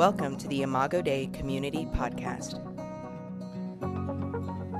Welcome 0.00 0.38
to 0.38 0.48
the 0.48 0.62
Imago 0.62 1.02
Dei 1.02 1.26
Community 1.26 1.84
Podcast. 1.84 2.54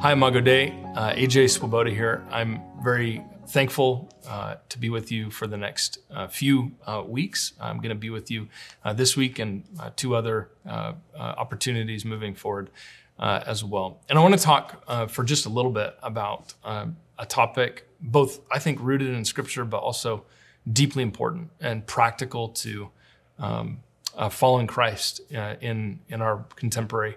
Hi, 0.01 0.13
Imago 0.13 0.41
Dei. 0.41 0.71
Uh, 0.97 1.13
AJ 1.13 1.51
Swoboda 1.51 1.91
here. 1.91 2.27
I'm 2.31 2.63
very 2.83 3.23
thankful 3.47 4.09
uh, 4.27 4.55
to 4.71 4.79
be 4.79 4.89
with 4.89 5.13
you 5.13 5.31
for 5.31 5.47
the 5.47 5.59
next 5.59 5.99
uh, 6.11 6.27
few 6.27 6.73
uh, 6.87 7.03
weeks. 7.07 7.53
I'm 7.61 7.77
going 7.81 7.91
to 7.91 7.95
be 7.95 8.09
with 8.09 8.31
you 8.31 8.49
uh, 8.83 8.95
this 8.95 9.15
week 9.15 9.39
and 9.39 9.65
uh, 9.79 9.91
two 9.95 10.17
other 10.17 10.49
opportunities 11.15 12.07
moving 12.07 12.35
forward 12.35 12.71
as 13.19 13.63
well. 13.63 14.01
And 14.09 14.19
I 14.19 14.23
want 14.23 14.39
to 14.39 14.43
talk 14.43 15.11
for 15.11 15.23
just 15.23 15.45
a 15.45 15.51
little 15.51 15.71
bit 15.71 15.99
about 16.03 16.55
a 16.65 17.27
topic, 17.29 17.87
both 18.01 18.41
I 18.51 18.59
think 18.59 18.79
rooted 18.81 19.11
in 19.11 19.27
Scripture, 19.27 19.67
but 19.67 19.81
also 19.81 20.25
deeply 20.73 21.03
important 21.03 21.51
and 21.61 21.87
practical 21.87 22.49
to 22.49 22.89
um, 23.39 23.81
following 24.29 24.67
Christ 24.67 25.21
in 25.31 26.01
in 26.09 26.21
our 26.21 26.45
contemporary 26.57 27.17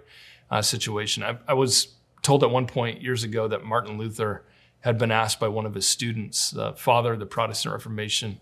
situation. 0.61 1.23
I, 1.23 1.37
I 1.47 1.53
was 1.53 1.95
told 2.21 2.43
at 2.43 2.49
one 2.49 2.67
point 2.67 3.01
years 3.01 3.23
ago 3.23 3.47
that 3.47 3.65
Martin 3.65 3.97
Luther 3.97 4.45
had 4.79 4.97
been 4.97 5.11
asked 5.11 5.39
by 5.39 5.47
one 5.47 5.65
of 5.65 5.73
his 5.73 5.87
students, 5.87 6.51
the 6.51 6.73
father 6.73 7.13
of 7.13 7.19
the 7.19 7.25
Protestant 7.25 7.73
Reformation, 7.73 8.39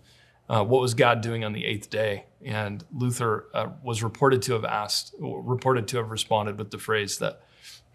uh, 0.48 0.64
what 0.64 0.80
was 0.80 0.94
God 0.94 1.20
doing 1.20 1.44
on 1.44 1.52
the 1.52 1.64
eighth 1.64 1.88
day? 1.88 2.26
And 2.44 2.84
Luther 2.92 3.46
uh, 3.54 3.68
was 3.82 4.02
reported 4.02 4.42
to 4.42 4.54
have 4.54 4.64
asked, 4.64 5.14
reported 5.18 5.86
to 5.88 5.98
have 5.98 6.10
responded 6.10 6.58
with 6.58 6.70
the 6.70 6.78
phrase 6.78 7.18
that 7.18 7.42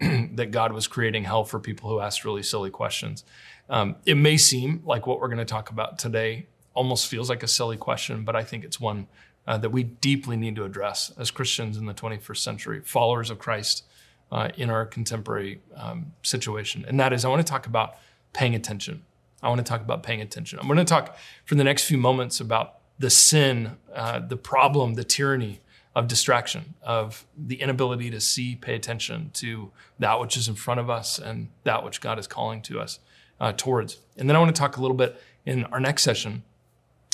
that 0.00 0.50
God 0.50 0.72
was 0.72 0.86
creating 0.86 1.24
hell 1.24 1.44
for 1.44 1.58
people 1.58 1.90
who 1.90 2.00
asked 2.00 2.24
really 2.24 2.42
silly 2.42 2.70
questions. 2.70 3.24
Um, 3.68 3.96
it 4.06 4.16
may 4.16 4.36
seem 4.36 4.82
like 4.84 5.06
what 5.06 5.20
we're 5.20 5.28
going 5.28 5.38
to 5.38 5.44
talk 5.44 5.70
about 5.70 5.98
today 5.98 6.46
almost 6.72 7.08
feels 7.08 7.28
like 7.28 7.42
a 7.42 7.48
silly 7.48 7.76
question, 7.76 8.24
but 8.24 8.34
I 8.34 8.44
think 8.44 8.64
it's 8.64 8.80
one 8.80 9.08
uh, 9.48 9.56
that 9.56 9.70
we 9.70 9.82
deeply 9.82 10.36
need 10.36 10.54
to 10.54 10.64
address 10.64 11.10
as 11.16 11.30
Christians 11.30 11.78
in 11.78 11.86
the 11.86 11.94
21st 11.94 12.36
century, 12.36 12.80
followers 12.84 13.30
of 13.30 13.38
Christ 13.38 13.84
uh, 14.30 14.50
in 14.58 14.68
our 14.68 14.84
contemporary 14.84 15.62
um, 15.74 16.12
situation. 16.22 16.84
And 16.86 17.00
that 17.00 17.14
is, 17.14 17.24
I 17.24 17.28
want 17.28 17.44
to 17.44 17.50
talk 17.50 17.66
about 17.66 17.94
paying 18.34 18.54
attention. 18.54 19.04
I 19.42 19.48
want 19.48 19.58
to 19.58 19.64
talk 19.64 19.80
about 19.80 20.02
paying 20.02 20.20
attention. 20.20 20.58
I'm 20.58 20.66
going 20.66 20.76
to 20.76 20.84
talk 20.84 21.16
for 21.46 21.54
the 21.54 21.64
next 21.64 21.84
few 21.84 21.96
moments 21.96 22.40
about 22.40 22.74
the 22.98 23.08
sin, 23.08 23.78
uh, 23.94 24.18
the 24.18 24.36
problem, 24.36 24.94
the 24.94 25.04
tyranny 25.04 25.60
of 25.96 26.08
distraction, 26.08 26.74
of 26.82 27.24
the 27.34 27.62
inability 27.62 28.10
to 28.10 28.20
see, 28.20 28.54
pay 28.54 28.74
attention 28.74 29.30
to 29.32 29.70
that 29.98 30.20
which 30.20 30.36
is 30.36 30.48
in 30.48 30.56
front 30.56 30.78
of 30.78 30.90
us 30.90 31.18
and 31.18 31.48
that 31.64 31.82
which 31.82 32.02
God 32.02 32.18
is 32.18 32.26
calling 32.26 32.60
to 32.62 32.80
us 32.80 32.98
uh, 33.40 33.54
towards. 33.56 33.98
And 34.18 34.28
then 34.28 34.36
I 34.36 34.40
want 34.40 34.54
to 34.54 34.60
talk 34.60 34.76
a 34.76 34.82
little 34.82 34.96
bit 34.96 35.18
in 35.46 35.64
our 35.66 35.80
next 35.80 36.02
session 36.02 36.42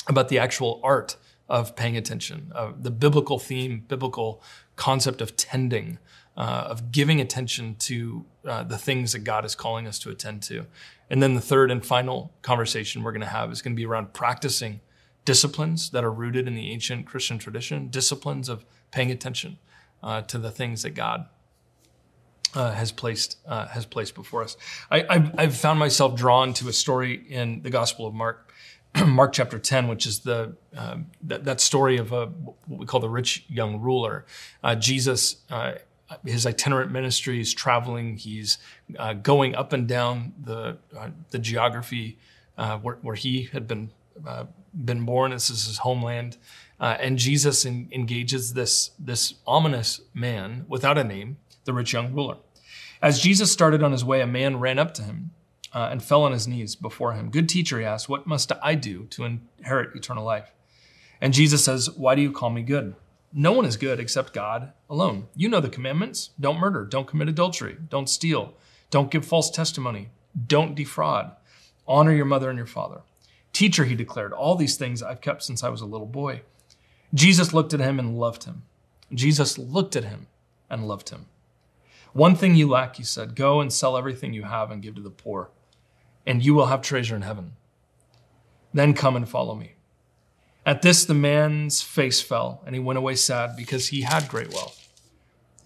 about 0.07 0.27
the 0.27 0.37
actual 0.37 0.81
art 0.83 1.15
of 1.47 1.75
paying 1.75 1.95
attention, 1.95 2.51
uh, 2.55 2.71
the 2.79 2.91
biblical 2.91 3.39
theme, 3.39 3.83
biblical 3.87 4.41
concept 4.75 5.21
of 5.21 5.35
tending, 5.35 5.99
uh, 6.35 6.67
of 6.67 6.91
giving 6.91 7.21
attention 7.21 7.75
to 7.75 8.25
uh, 8.45 8.63
the 8.63 8.77
things 8.77 9.11
that 9.13 9.19
God 9.19 9.45
is 9.45 9.55
calling 9.55 9.87
us 9.87 9.99
to 9.99 10.09
attend 10.09 10.41
to. 10.43 10.65
And 11.09 11.21
then 11.21 11.35
the 11.35 11.41
third 11.41 11.69
and 11.69 11.85
final 11.85 12.33
conversation 12.41 13.03
we're 13.03 13.11
going 13.11 13.21
to 13.21 13.27
have 13.27 13.51
is 13.51 13.61
going 13.61 13.73
to 13.73 13.79
be 13.79 13.85
around 13.85 14.13
practicing 14.13 14.81
disciplines 15.23 15.89
that 15.91 16.03
are 16.03 16.11
rooted 16.11 16.47
in 16.47 16.55
the 16.55 16.71
ancient 16.71 17.05
Christian 17.05 17.37
tradition, 17.37 17.89
disciplines 17.89 18.49
of 18.49 18.65
paying 18.91 19.11
attention 19.11 19.57
uh, 20.01 20.21
to 20.23 20.37
the 20.37 20.51
things 20.51 20.83
that 20.83 20.91
God 20.91 21.27
uh, 22.55 22.71
has 22.71 22.91
placed 22.91 23.37
uh, 23.45 23.67
has 23.67 23.85
placed 23.85 24.15
before 24.15 24.43
us. 24.43 24.55
I, 24.89 25.31
have 25.37 25.55
found 25.55 25.77
myself 25.77 26.15
drawn 26.15 26.53
to 26.55 26.69
a 26.69 26.73
story 26.73 27.25
in 27.29 27.61
the 27.63 27.69
Gospel 27.69 28.07
of 28.07 28.13
Mark, 28.13 28.53
Mark 29.07 29.33
chapter 29.33 29.59
ten, 29.59 29.87
which 29.87 30.05
is 30.05 30.19
the 30.19 30.55
uh, 30.75 30.97
that, 31.23 31.43
that, 31.45 31.59
story 31.59 31.97
of 31.97 32.11
a, 32.11 32.27
what 32.27 32.55
we 32.67 32.85
call 32.85 32.99
the 32.99 33.09
rich 33.09 33.45
young 33.49 33.79
ruler. 33.79 34.25
Uh, 34.63 34.75
Jesus 34.75 35.37
uh, 35.49 35.73
his 36.23 36.45
itinerant 36.45 36.91
ministry 36.91 37.41
is 37.41 37.53
traveling. 37.53 38.17
He's 38.17 38.57
uh, 38.97 39.13
going 39.13 39.55
up 39.55 39.73
and 39.73 39.87
down 39.87 40.33
the 40.41 40.77
uh, 40.97 41.09
the 41.31 41.39
geography 41.39 42.19
uh, 42.57 42.77
where, 42.77 42.97
where, 43.01 43.15
he 43.15 43.43
had 43.43 43.67
been 43.67 43.89
been 44.73 45.03
born. 45.03 45.31
This 45.31 45.49
is 45.49 45.65
his 45.65 45.79
homeland, 45.79 46.37
and 46.79 47.17
Jesus 47.17 47.65
in, 47.65 47.89
engages 47.91 48.53
this 48.53 48.91
this 48.99 49.33
ominous 49.45 50.01
man 50.13 50.65
without 50.69 50.97
a 50.97 51.03
name, 51.03 51.37
the 51.65 51.73
rich 51.73 51.91
young 51.91 52.13
ruler. 52.13 52.37
As 53.01 53.19
Jesus 53.19 53.51
started 53.51 53.83
on 53.83 53.91
his 53.91 54.05
way, 54.05 54.21
a 54.21 54.27
man 54.27 54.59
ran 54.59 54.79
up 54.79 54.93
to 54.95 55.01
him 55.01 55.31
uh, 55.75 55.89
and 55.91 56.03
fell 56.03 56.23
on 56.23 56.31
his 56.31 56.47
knees 56.47 56.73
before 56.75 57.13
him. 57.13 57.29
Good 57.29 57.47
teacher, 57.47 57.79
he 57.79 57.85
asked, 57.85 58.09
"What 58.09 58.25
must 58.25 58.51
I 58.63 58.73
do 58.73 59.05
to 59.11 59.25
inherit 59.25 59.95
eternal 59.95 60.23
life?" 60.23 60.51
And 61.21 61.33
Jesus 61.33 61.63
says, 61.63 61.91
"Why 61.91 62.15
do 62.15 62.21
you 62.23 62.31
call 62.31 62.49
me 62.49 62.63
good?" 62.63 62.95
No 63.37 63.51
one 63.51 63.65
is 63.65 63.75
good 63.75 63.99
except 63.99 64.33
God 64.33 64.71
alone. 64.89 65.27
You 65.35 65.49
know 65.49 65.59
the 65.59 65.69
commandments 65.69 66.29
don't 66.39 66.57
murder, 66.57 66.85
don't 66.85 67.05
commit 67.05 67.27
adultery, 67.27 67.75
don't 67.89 68.09
steal, 68.09 68.53
don't 68.89 69.11
give 69.11 69.25
false 69.25 69.51
testimony, 69.51 70.07
don't 70.47 70.73
defraud, 70.73 71.33
honor 71.85 72.13
your 72.13 72.25
mother 72.25 72.49
and 72.49 72.57
your 72.57 72.65
father. 72.65 73.01
Teacher, 73.51 73.83
he 73.83 73.95
declared, 73.95 74.31
all 74.31 74.55
these 74.55 74.77
things 74.77 75.03
I've 75.03 75.19
kept 75.19 75.43
since 75.43 75.63
I 75.63 75.69
was 75.69 75.81
a 75.81 75.85
little 75.85 76.07
boy. 76.07 76.43
Jesus 77.13 77.53
looked 77.53 77.73
at 77.73 77.81
him 77.81 77.99
and 77.99 78.17
loved 78.17 78.45
him. 78.45 78.63
Jesus 79.13 79.57
looked 79.57 79.95
at 79.97 80.05
him 80.05 80.27
and 80.69 80.87
loved 80.87 81.09
him. 81.09 81.25
One 82.13 82.35
thing 82.35 82.55
you 82.55 82.69
lack, 82.69 82.95
he 82.95 83.03
said 83.03 83.35
go 83.35 83.59
and 83.59 83.71
sell 83.71 83.97
everything 83.97 84.33
you 84.33 84.43
have 84.43 84.71
and 84.71 84.81
give 84.81 84.95
to 84.95 85.01
the 85.01 85.09
poor, 85.09 85.49
and 86.25 86.43
you 86.43 86.53
will 86.53 86.67
have 86.67 86.81
treasure 86.81 87.15
in 87.15 87.21
heaven. 87.21 87.53
Then 88.73 88.93
come 88.93 89.15
and 89.15 89.27
follow 89.27 89.55
me. 89.55 89.73
At 90.65 90.81
this, 90.81 91.05
the 91.05 91.13
man's 91.13 91.81
face 91.81 92.21
fell, 92.21 92.61
and 92.65 92.73
he 92.73 92.81
went 92.81 92.97
away 92.97 93.15
sad 93.15 93.55
because 93.55 93.89
he 93.89 94.01
had 94.01 94.27
great 94.27 94.51
wealth. 94.51 94.81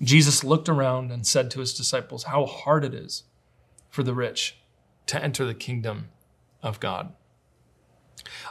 Jesus 0.01 0.43
looked 0.43 0.69
around 0.69 1.11
and 1.11 1.25
said 1.25 1.49
to 1.51 1.59
his 1.59 1.73
disciples, 1.73 2.23
How 2.23 2.45
hard 2.45 2.83
it 2.83 2.93
is 2.93 3.23
for 3.89 4.03
the 4.03 4.13
rich 4.13 4.57
to 5.07 5.21
enter 5.23 5.45
the 5.45 5.53
kingdom 5.53 6.09
of 6.61 6.79
God. 6.79 7.13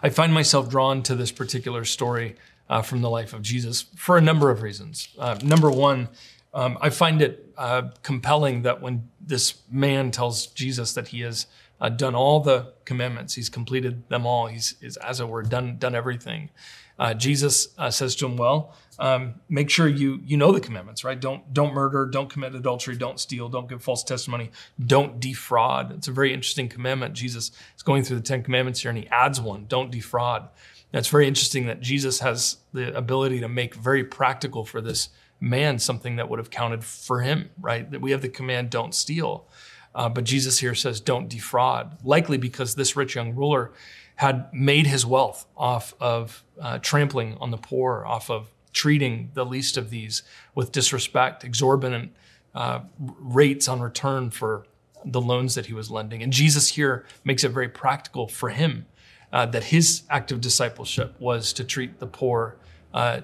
I 0.02 0.08
find 0.08 0.32
myself 0.32 0.68
drawn 0.68 1.02
to 1.04 1.14
this 1.14 1.30
particular 1.30 1.84
story 1.84 2.36
uh, 2.68 2.82
from 2.82 3.00
the 3.00 3.10
life 3.10 3.32
of 3.32 3.42
Jesus 3.42 3.82
for 3.96 4.16
a 4.16 4.20
number 4.20 4.50
of 4.50 4.62
reasons. 4.62 5.08
Uh, 5.18 5.38
number 5.42 5.70
one, 5.70 6.08
um, 6.52 6.78
I 6.80 6.90
find 6.90 7.22
it 7.22 7.52
uh, 7.56 7.90
compelling 8.02 8.62
that 8.62 8.80
when 8.80 9.08
this 9.20 9.62
man 9.70 10.10
tells 10.10 10.46
Jesus 10.48 10.94
that 10.94 11.08
he 11.08 11.20
has 11.20 11.46
uh, 11.80 11.88
done 11.88 12.14
all 12.14 12.40
the 12.40 12.72
commandments. 12.84 13.34
He's 13.34 13.48
completed 13.48 14.08
them 14.08 14.26
all. 14.26 14.46
He's, 14.46 14.76
he's 14.80 14.96
as 14.96 15.20
it 15.20 15.28
were, 15.28 15.42
done 15.42 15.78
done 15.78 15.94
everything. 15.94 16.50
Uh, 16.98 17.14
Jesus 17.14 17.68
uh, 17.78 17.90
says 17.90 18.16
to 18.16 18.26
him, 18.26 18.36
"Well, 18.36 18.74
um, 18.98 19.36
make 19.48 19.70
sure 19.70 19.86
you 19.86 20.20
you 20.24 20.36
know 20.36 20.50
the 20.50 20.60
commandments, 20.60 21.04
right? 21.04 21.18
Don't 21.18 21.52
don't 21.54 21.72
murder, 21.72 22.06
don't 22.06 22.28
commit 22.28 22.54
adultery, 22.54 22.96
don't 22.96 23.20
steal, 23.20 23.48
don't 23.48 23.68
give 23.68 23.82
false 23.82 24.02
testimony, 24.02 24.50
don't 24.84 25.20
defraud." 25.20 25.92
It's 25.92 26.08
a 26.08 26.12
very 26.12 26.34
interesting 26.34 26.68
commandment. 26.68 27.14
Jesus 27.14 27.52
is 27.76 27.82
going 27.84 28.02
through 28.02 28.16
the 28.16 28.22
Ten 28.22 28.42
Commandments 28.42 28.80
here, 28.80 28.90
and 28.90 28.98
he 28.98 29.06
adds 29.08 29.40
one: 29.40 29.66
"Don't 29.68 29.92
defraud." 29.92 30.48
That's 30.90 31.08
very 31.08 31.28
interesting 31.28 31.66
that 31.66 31.80
Jesus 31.80 32.20
has 32.20 32.56
the 32.72 32.96
ability 32.96 33.40
to 33.40 33.48
make 33.48 33.74
very 33.74 34.02
practical 34.02 34.64
for 34.64 34.80
this 34.80 35.10
man 35.40 35.78
something 35.78 36.16
that 36.16 36.28
would 36.28 36.38
have 36.38 36.50
counted 36.50 36.82
for 36.82 37.20
him, 37.20 37.50
right? 37.60 37.88
That 37.90 38.00
we 38.00 38.10
have 38.10 38.22
the 38.22 38.28
command, 38.28 38.70
"Don't 38.70 38.94
steal." 38.94 39.46
Uh, 39.94 40.08
but 40.08 40.24
Jesus 40.24 40.58
here 40.58 40.74
says, 40.74 41.00
don't 41.00 41.28
defraud, 41.28 41.98
likely 42.04 42.38
because 42.38 42.74
this 42.74 42.96
rich 42.96 43.14
young 43.14 43.34
ruler 43.34 43.72
had 44.16 44.52
made 44.52 44.86
his 44.86 45.06
wealth 45.06 45.46
off 45.56 45.94
of 46.00 46.44
uh, 46.60 46.78
trampling 46.78 47.36
on 47.40 47.50
the 47.50 47.56
poor, 47.56 48.04
off 48.04 48.30
of 48.30 48.50
treating 48.72 49.30
the 49.34 49.44
least 49.44 49.76
of 49.76 49.90
these 49.90 50.22
with 50.54 50.72
disrespect, 50.72 51.44
exorbitant 51.44 52.12
uh, 52.54 52.80
rates 52.98 53.68
on 53.68 53.80
return 53.80 54.30
for 54.30 54.66
the 55.04 55.20
loans 55.20 55.54
that 55.54 55.66
he 55.66 55.72
was 55.72 55.90
lending. 55.90 56.22
And 56.22 56.32
Jesus 56.32 56.68
here 56.68 57.06
makes 57.24 57.44
it 57.44 57.50
very 57.50 57.68
practical 57.68 58.28
for 58.28 58.50
him 58.50 58.86
uh, 59.32 59.46
that 59.46 59.64
his 59.64 60.02
act 60.10 60.32
of 60.32 60.40
discipleship 60.40 61.14
was 61.20 61.52
to 61.52 61.64
treat 61.64 61.98
the 61.98 62.06
poor 62.06 62.56
uh, 62.92 63.20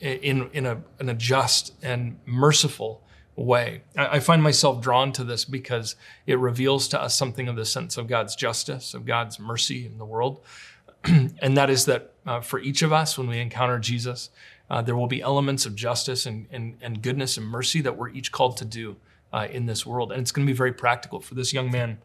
in, 0.00 0.48
in, 0.52 0.66
a, 0.66 0.80
in 1.00 1.08
a 1.08 1.14
just 1.14 1.74
and 1.82 2.18
merciful 2.24 3.02
way. 3.38 3.82
I 3.96 4.18
find 4.18 4.42
myself 4.42 4.80
drawn 4.80 5.12
to 5.12 5.24
this 5.24 5.44
because 5.44 5.96
it 6.26 6.38
reveals 6.38 6.88
to 6.88 7.00
us 7.00 7.14
something 7.14 7.48
of 7.48 7.56
the 7.56 7.64
sense 7.64 7.96
of 7.96 8.08
God's 8.08 8.34
justice, 8.34 8.94
of 8.94 9.06
God's 9.06 9.38
mercy 9.38 9.86
in 9.86 9.98
the 9.98 10.04
world. 10.04 10.40
and 11.04 11.56
that 11.56 11.70
is 11.70 11.84
that 11.84 12.12
uh, 12.26 12.40
for 12.40 12.58
each 12.58 12.82
of 12.82 12.92
us, 12.92 13.16
when 13.16 13.28
we 13.28 13.38
encounter 13.38 13.78
Jesus, 13.78 14.30
uh, 14.70 14.82
there 14.82 14.96
will 14.96 15.06
be 15.06 15.22
elements 15.22 15.66
of 15.66 15.74
justice 15.76 16.26
and, 16.26 16.46
and, 16.50 16.76
and, 16.82 17.00
goodness 17.00 17.36
and 17.36 17.46
mercy 17.46 17.80
that 17.80 17.96
we're 17.96 18.10
each 18.10 18.32
called 18.32 18.56
to 18.58 18.64
do 18.64 18.96
uh, 19.32 19.46
in 19.50 19.66
this 19.66 19.86
world. 19.86 20.12
And 20.12 20.20
it's 20.20 20.32
going 20.32 20.46
to 20.46 20.52
be 20.52 20.56
very 20.56 20.72
practical. 20.72 21.20
For 21.20 21.34
this 21.34 21.52
young 21.52 21.70
man, 21.70 21.98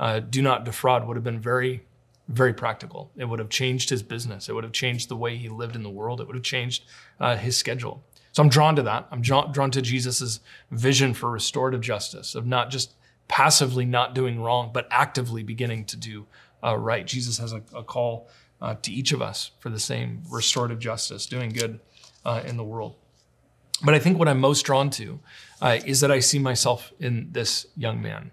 uh, 0.00 0.20
do 0.20 0.42
not 0.42 0.64
defraud 0.64 1.06
would 1.06 1.16
have 1.16 1.24
been 1.24 1.40
very, 1.40 1.82
very 2.28 2.54
practical. 2.54 3.10
It 3.16 3.26
would 3.26 3.38
have 3.38 3.50
changed 3.50 3.90
his 3.90 4.02
business, 4.02 4.48
it 4.48 4.54
would 4.54 4.64
have 4.64 4.72
changed 4.72 5.08
the 5.08 5.16
way 5.16 5.36
he 5.36 5.48
lived 5.48 5.76
in 5.76 5.82
the 5.82 5.90
world, 5.90 6.20
it 6.20 6.26
would 6.26 6.36
have 6.36 6.44
changed 6.44 6.84
uh, 7.20 7.36
his 7.36 7.56
schedule. 7.56 8.02
So 8.38 8.44
I'm 8.44 8.50
drawn 8.50 8.76
to 8.76 8.82
that. 8.84 9.08
I'm 9.10 9.20
drawn 9.20 9.72
to 9.72 9.82
Jesus' 9.82 10.38
vision 10.70 11.12
for 11.12 11.28
restorative 11.28 11.80
justice, 11.80 12.36
of 12.36 12.46
not 12.46 12.70
just 12.70 12.94
passively 13.26 13.84
not 13.84 14.14
doing 14.14 14.40
wrong, 14.40 14.70
but 14.72 14.86
actively 14.92 15.42
beginning 15.42 15.86
to 15.86 15.96
do 15.96 16.24
uh, 16.62 16.76
right. 16.76 17.04
Jesus 17.04 17.38
has 17.38 17.52
a, 17.52 17.62
a 17.74 17.82
call 17.82 18.28
uh, 18.62 18.76
to 18.82 18.92
each 18.92 19.10
of 19.10 19.20
us 19.20 19.50
for 19.58 19.70
the 19.70 19.78
same 19.80 20.22
restorative 20.30 20.78
justice, 20.78 21.26
doing 21.26 21.50
good 21.50 21.80
uh, 22.24 22.40
in 22.46 22.56
the 22.56 22.62
world. 22.62 22.94
But 23.82 23.94
I 23.94 23.98
think 23.98 24.20
what 24.20 24.28
I'm 24.28 24.38
most 24.38 24.62
drawn 24.62 24.88
to 24.90 25.18
uh, 25.60 25.80
is 25.84 25.98
that 26.02 26.12
I 26.12 26.20
see 26.20 26.38
myself 26.38 26.92
in 27.00 27.30
this 27.32 27.66
young 27.76 28.00
man. 28.00 28.30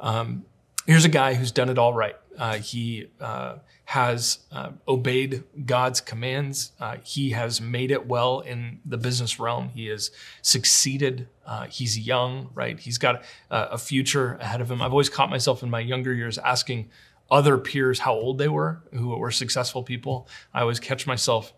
Um, 0.00 0.44
here's 0.86 1.06
a 1.06 1.08
guy 1.08 1.32
who's 1.32 1.50
done 1.50 1.70
it 1.70 1.78
all 1.78 1.94
right. 1.94 2.16
Uh, 2.36 2.58
he 2.58 3.06
uh, 3.22 3.54
has 3.86 4.40
uh, 4.50 4.70
obeyed 4.88 5.44
God's 5.64 6.00
commands. 6.00 6.72
Uh, 6.80 6.96
he 7.04 7.30
has 7.30 7.60
made 7.60 7.92
it 7.92 8.04
well 8.04 8.40
in 8.40 8.80
the 8.84 8.98
business 8.98 9.38
realm. 9.38 9.68
He 9.68 9.86
has 9.86 10.10
succeeded. 10.42 11.28
Uh, 11.46 11.66
he's 11.66 11.96
young, 11.96 12.50
right? 12.52 12.80
He's 12.80 12.98
got 12.98 13.22
a, 13.48 13.62
a 13.72 13.78
future 13.78 14.34
ahead 14.40 14.60
of 14.60 14.68
him. 14.68 14.82
I've 14.82 14.90
always 14.90 15.08
caught 15.08 15.30
myself 15.30 15.62
in 15.62 15.70
my 15.70 15.78
younger 15.78 16.12
years 16.12 16.36
asking 16.36 16.90
other 17.30 17.58
peers 17.58 18.00
how 18.00 18.12
old 18.12 18.38
they 18.38 18.48
were, 18.48 18.82
who 18.92 19.16
were 19.16 19.30
successful 19.30 19.84
people. 19.84 20.26
I 20.52 20.62
always 20.62 20.80
catch 20.80 21.06
myself 21.06 21.54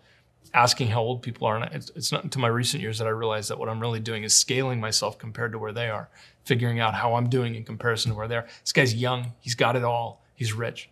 asking 0.53 0.89
how 0.89 1.01
old 1.01 1.23
people 1.23 1.47
are. 1.47 1.57
And 1.57 1.75
it's, 1.75 1.91
it's 1.97 2.13
not 2.13 2.25
until 2.25 2.43
my 2.43 2.49
recent 2.49 2.83
years 2.83 2.99
that 2.99 3.07
I 3.07 3.11
realized 3.11 3.49
that 3.49 3.59
what 3.59 3.71
I'm 3.71 3.81
really 3.81 4.01
doing 4.01 4.23
is 4.25 4.37
scaling 4.37 4.81
myself 4.81 5.17
compared 5.17 5.53
to 5.53 5.59
where 5.59 5.73
they 5.73 5.89
are, 5.89 6.11
figuring 6.45 6.79
out 6.79 6.93
how 6.93 7.15
I'm 7.15 7.31
doing 7.31 7.55
in 7.55 7.65
comparison 7.65 8.13
to 8.13 8.19
where 8.19 8.29
they 8.29 8.37
are. 8.37 8.47
This 8.61 8.73
guy's 8.73 8.95
young. 8.95 9.33
He's 9.41 9.55
got 9.55 9.77
it 9.77 9.85
all. 9.85 10.23
He's 10.35 10.53
rich. 10.53 10.91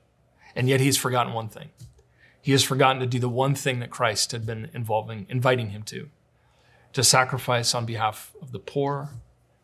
And 0.56 0.68
yet 0.68 0.80
he's 0.80 0.96
forgotten 0.96 1.32
one 1.32 1.48
thing. 1.48 1.70
He 2.42 2.50
has 2.50 2.64
forgotten 2.64 3.00
to 3.00 3.06
do 3.06 3.20
the 3.20 3.28
one 3.28 3.54
thing 3.54 3.78
that 3.78 3.90
Christ 3.90 4.32
had 4.32 4.44
been 4.44 4.68
involving, 4.74 5.26
inviting 5.28 5.70
him 5.70 5.84
to, 5.84 6.08
to 6.92 7.04
sacrifice 7.04 7.74
on 7.74 7.86
behalf 7.86 8.32
of 8.42 8.50
the 8.50 8.58
poor, 8.58 9.10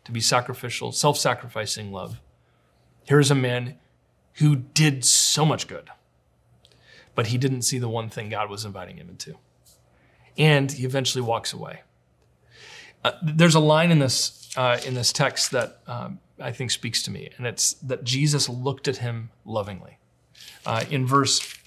to 0.05 0.13
be 0.13 0.21
sacrificial, 0.21 0.93
self-sacrificing 0.93 1.91
love. 1.91 2.21
Here's 3.05 3.31
a 3.31 3.35
man 3.35 3.79
who 4.35 4.55
did 4.55 5.05
so 5.05 5.45
much 5.45 5.67
good, 5.67 5.91
but 7.17 7.29
he 7.29 7.39
didn't 7.39 7.63
see 7.63 7.79
the 7.79 7.89
one 7.89 8.09
thing 8.09 8.29
God 8.29 8.49
was 8.49 8.65
inviting 8.65 8.99
him 8.99 9.09
into 9.09 9.39
and 10.37 10.73
he 10.73 10.85
eventually 10.85 11.23
walks 11.23 11.53
away. 11.53 11.83
Uh, 13.05 13.13
there's 13.23 13.55
a 13.55 13.61
line 13.61 13.91
in 13.91 13.99
this 13.99 14.51
uh, 14.57 14.79
in 14.87 14.95
this 14.95 15.13
text 15.13 15.51
that 15.51 15.81
um, 15.87 16.21
I 16.39 16.53
think 16.53 16.71
speaks 16.71 17.03
to 17.05 17.11
me, 17.11 17.31
and 17.37 17.47
it's 17.47 17.75
that 17.75 18.05
Jesus 18.05 18.49
looked 18.49 18.87
at 18.87 18.99
him 18.99 19.31
lovingly. 19.45 19.99
Uh, 20.65 20.85
in 20.91 21.07
verse 21.07 21.59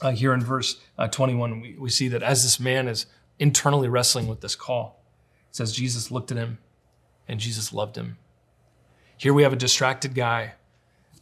uh, 0.00 0.12
here 0.12 0.32
in 0.32 0.40
verse 0.40 0.80
uh, 0.96 1.08
21, 1.08 1.60
we, 1.60 1.76
we 1.78 1.90
see 1.90 2.08
that 2.08 2.22
as 2.22 2.42
this 2.42 2.60
man 2.60 2.88
is 2.88 3.06
internally 3.38 3.88
wrestling 3.88 4.26
with 4.26 4.40
this 4.40 4.54
call, 4.54 5.02
it 5.50 5.56
says 5.56 5.72
Jesus 5.72 6.10
looked 6.10 6.30
at 6.30 6.36
him, 6.36 6.58
and 7.26 7.40
Jesus 7.40 7.72
loved 7.72 7.96
him. 7.96 8.16
Here 9.16 9.34
we 9.34 9.42
have 9.42 9.52
a 9.52 9.56
distracted 9.56 10.14
guy 10.14 10.54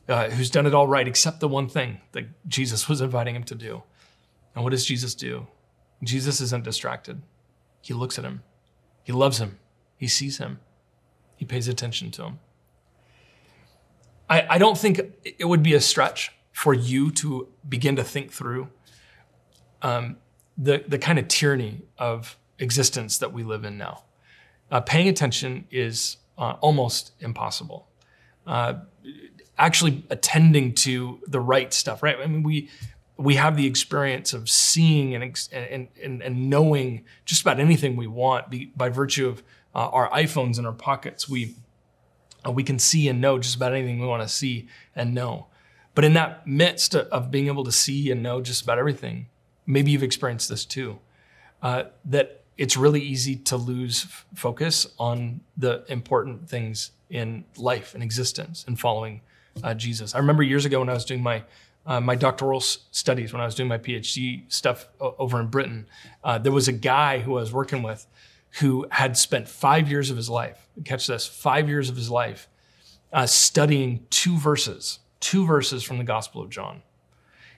uh, 0.09 0.31
who's 0.31 0.51
done 0.51 0.67
it 0.67 0.75
all 0.75 0.87
right, 0.87 1.09
except 1.09 1.41
the 1.41 1.49
one 1.49 1.69
thing 1.69 2.01
that 2.13 2.27
Jesus 2.49 2.89
was 2.89 3.01
inviting 3.01 3.35
him 3.35 3.45
to 3.45 3.55
do. 3.55 3.83
And 4.55 4.65
what 4.65 4.71
does 4.71 4.85
Jesus 4.85 5.15
do? 5.15 5.47
Jesus 6.03 6.41
isn't 6.41 6.65
distracted. 6.65 7.23
He 7.81 7.95
looks 7.95 8.19
at 8.19 8.25
him. 8.25 8.43
He 9.03 9.13
loves 9.13 9.39
him. 9.39 9.59
He 9.97 10.09
sees 10.09 10.39
him. 10.39 10.61
He 11.37 11.45
pays 11.45 11.69
attention 11.69 12.11
to 12.13 12.25
him. 12.25 12.39
I, 14.29 14.47
I 14.51 14.59
don't 14.59 14.77
think 14.77 15.01
it 15.25 15.45
would 15.45 15.63
be 15.63 15.75
a 15.75 15.81
stretch 15.81 16.33
for 16.57 16.73
you 16.73 17.11
to 17.11 17.47
begin 17.69 17.97
to 17.97 18.03
think 18.03 18.33
through 18.33 18.67
um, 19.83 20.17
the, 20.57 20.83
the 20.89 20.99
kind 20.99 21.19
of 21.19 21.29
tyranny 21.29 21.83
of 21.99 22.39
existence 22.59 23.19
that 23.19 23.31
we 23.31 23.43
live 23.43 23.63
in 23.63 23.77
now. 23.77 24.05
Uh, 24.71 24.81
paying 24.81 25.07
attention 25.07 25.67
is 25.71 26.17
uh, 26.39 26.55
almost 26.63 27.13
impossible. 27.21 27.87
Uh, 28.47 28.73
actually 29.59 30.03
attending 30.09 30.73
to 30.73 31.21
the 31.27 31.39
right 31.39 31.75
stuff, 31.75 32.03
right? 32.03 32.17
I 32.19 32.27
mean, 32.27 32.43
we 32.43 32.71
we 33.19 33.35
have 33.35 33.59
the 33.59 33.67
experience 33.67 34.33
of 34.33 34.49
seeing 34.49 35.15
and, 35.15 35.49
and, 35.53 35.89
and, 36.03 36.23
and 36.23 36.49
knowing 36.49 37.05
just 37.27 37.43
about 37.43 37.61
anything 37.61 37.97
we 37.97 38.07
want 38.07 38.49
be, 38.49 38.73
by 38.75 38.89
virtue 38.89 39.29
of 39.29 39.43
uh, 39.75 39.89
our 39.91 40.09
iPhones 40.11 40.59
in 40.59 40.65
our 40.65 40.73
pockets. 40.73 41.29
We, 41.29 41.55
uh, 42.47 42.51
we 42.51 42.63
can 42.63 42.79
see 42.79 43.09
and 43.09 43.21
know 43.21 43.39
just 43.39 43.57
about 43.57 43.75
anything 43.75 44.01
we 44.01 44.07
want 44.07 44.23
to 44.23 44.29
see 44.29 44.69
and 44.95 45.15
know. 45.15 45.49
But 45.97 46.05
in 46.05 46.13
that 46.13 46.47
midst 46.47 46.95
of 46.95 47.31
being 47.31 47.47
able 47.47 47.65
to 47.65 47.73
see 47.73 48.11
and 48.11 48.23
know 48.23 48.43
just 48.43 48.63
about 48.63 48.79
everything, 48.79 49.29
maybe 49.67 49.91
you've 49.91 50.03
experienced 50.03 50.51
this 50.51 50.67
too, 50.67 50.99
uh, 51.63 51.85
that 52.05 52.43
it's 52.59 52.77
really 52.77 53.01
easy 53.01 53.35
to 53.35 53.57
lose 53.57 54.05
f- 54.05 54.27
focus 54.35 54.87
on 54.99 55.41
the 55.57 55.85
important 55.89 56.51
things 56.51 56.91
in 57.09 57.45
life 57.57 57.95
and 57.95 58.03
existence 58.03 58.63
and 58.69 58.79
following 58.79 59.23
uh, 59.65 59.73
Jesus. 59.73 60.15
I 60.15 60.19
remember 60.19 60.43
years 60.43 60.67
ago 60.67 60.81
when 60.81 60.91
I 60.91 60.93
was 60.93 61.07
doing 61.07 61.23
my 61.23 61.45
uh, 61.87 62.01
my 62.01 62.15
doctoral 62.15 62.61
s- 62.61 62.79
studies 62.91 63.33
when 63.33 63.41
I 63.41 63.47
was 63.47 63.55
doing 63.55 63.69
my 63.69 63.79
PhD 63.79 64.43
stuff 64.53 64.89
o- 65.01 65.15
over 65.19 65.41
in 65.41 65.47
Britain, 65.47 65.87
uh, 66.23 66.37
there 66.37 66.53
was 66.53 66.69
a 66.69 66.73
guy 66.73 67.21
who 67.21 67.39
I 67.39 67.41
was 67.41 67.53
working 67.55 67.83
with 67.83 68.07
who 68.61 68.87
had 68.91 69.17
spent 69.17 69.49
five 69.49 69.89
years 69.89 70.11
of 70.11 70.17
his 70.19 70.29
life, 70.29 70.69
catch 70.85 71.07
this, 71.07 71.27
five 71.27 71.69
years 71.71 71.89
of 71.89 71.97
his 71.97 72.11
life, 72.11 72.49
uh, 73.15 73.25
studying 73.27 74.05
two 74.11 74.37
verses, 74.37 74.99
two 75.27 75.45
verses 75.45 75.83
from 75.83 75.99
the 75.99 76.05
Gospel 76.05 76.41
of 76.41 76.51
John. 76.51 76.83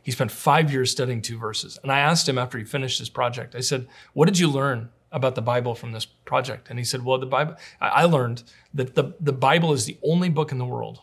He 0.02 0.10
spent 0.10 0.30
five 0.30 0.72
years 0.72 0.90
studying 0.90 1.20
two 1.20 1.36
verses. 1.36 1.78
And 1.82 1.92
I 1.92 1.98
asked 1.98 2.26
him 2.26 2.38
after 2.38 2.56
he 2.56 2.64
finished 2.64 2.98
his 2.98 3.10
project, 3.10 3.54
I 3.54 3.60
said, 3.60 3.86
What 4.14 4.24
did 4.24 4.38
you 4.38 4.48
learn 4.48 4.88
about 5.12 5.34
the 5.34 5.42
Bible 5.42 5.74
from 5.74 5.92
this 5.92 6.06
project? 6.06 6.68
And 6.70 6.78
he 6.78 6.84
said, 6.84 7.04
Well, 7.04 7.18
the 7.18 7.26
Bible, 7.26 7.56
I 7.78 8.04
learned 8.04 8.42
that 8.72 8.94
the, 8.94 9.12
the 9.20 9.34
Bible 9.34 9.74
is 9.74 9.84
the 9.84 9.98
only 10.02 10.30
book 10.30 10.50
in 10.50 10.56
the 10.56 10.64
world 10.64 11.02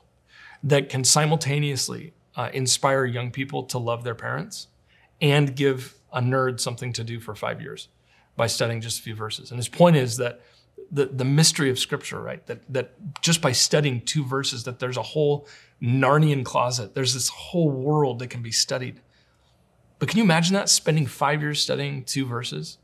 that 0.64 0.90
can 0.90 1.04
simultaneously 1.04 2.14
uh, 2.36 2.50
inspire 2.52 3.06
young 3.06 3.30
people 3.30 3.62
to 3.66 3.78
love 3.78 4.04
their 4.04 4.16
parents 4.16 4.68
and 5.22 5.56
give 5.56 5.94
a 6.12 6.20
nerd 6.20 6.60
something 6.60 6.92
to 6.94 7.04
do 7.04 7.20
for 7.20 7.36
five 7.36 7.62
years 7.62 7.90
by 8.36 8.48
studying 8.48 8.82
just 8.82 9.02
a 9.02 9.04
few 9.04 9.14
verses. 9.14 9.52
And 9.52 9.60
his 9.60 9.70
point 9.70 9.98
is 9.98 10.18
that 10.18 10.42
the, 10.92 11.06
the 11.06 11.26
mystery 11.26 11.70
of 11.70 11.80
scripture, 11.80 12.20
right? 12.20 12.46
That, 12.48 12.62
that 12.74 13.22
just 13.22 13.42
by 13.42 13.52
studying 13.52 14.02
two 14.02 14.24
verses, 14.24 14.64
that 14.64 14.80
there's 14.80 14.98
a 14.98 15.04
whole 15.04 15.48
Narnian 15.82 16.46
closet. 16.46 16.94
There's 16.94 17.14
this 17.14 17.30
whole 17.30 17.70
world 17.70 18.20
that 18.20 18.28
can 18.28 18.42
be 18.42 18.52
studied. 18.52 19.02
But 20.00 20.10
can 20.10 20.18
you 20.18 20.24
imagine 20.24 20.54
that 20.54 20.70
spending 20.70 21.06
five 21.06 21.42
years 21.42 21.62
studying 21.62 22.04
two 22.04 22.26
verses? 22.26 22.78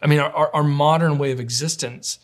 I 0.00 0.06
mean, 0.06 0.20
our, 0.20 0.54
our 0.54 0.62
modern 0.62 1.18
way 1.18 1.30
of 1.32 1.40
existence 1.40 2.20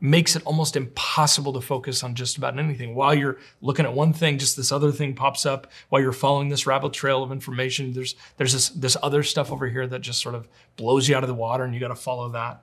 makes 0.00 0.36
it 0.36 0.42
almost 0.44 0.76
impossible 0.76 1.52
to 1.52 1.60
focus 1.60 2.04
on 2.04 2.14
just 2.14 2.36
about 2.36 2.58
anything. 2.58 2.94
While 2.94 3.14
you're 3.14 3.38
looking 3.60 3.84
at 3.84 3.92
one 3.92 4.12
thing, 4.12 4.38
just 4.38 4.56
this 4.56 4.70
other 4.70 4.92
thing 4.92 5.14
pops 5.14 5.44
up. 5.44 5.70
While 5.88 6.00
you're 6.00 6.12
following 6.12 6.48
this 6.48 6.66
rabbit 6.66 6.92
trail 6.92 7.22
of 7.22 7.32
information, 7.32 7.92
there's 7.92 8.14
there's 8.36 8.52
this 8.52 8.68
this 8.70 8.96
other 9.02 9.22
stuff 9.22 9.50
over 9.50 9.68
here 9.68 9.86
that 9.88 10.00
just 10.00 10.20
sort 10.20 10.36
of 10.36 10.48
blows 10.76 11.08
you 11.08 11.16
out 11.16 11.24
of 11.24 11.28
the 11.28 11.34
water, 11.34 11.64
and 11.64 11.74
you 11.74 11.80
got 11.80 11.88
to 11.88 11.96
follow 11.96 12.28
that. 12.30 12.62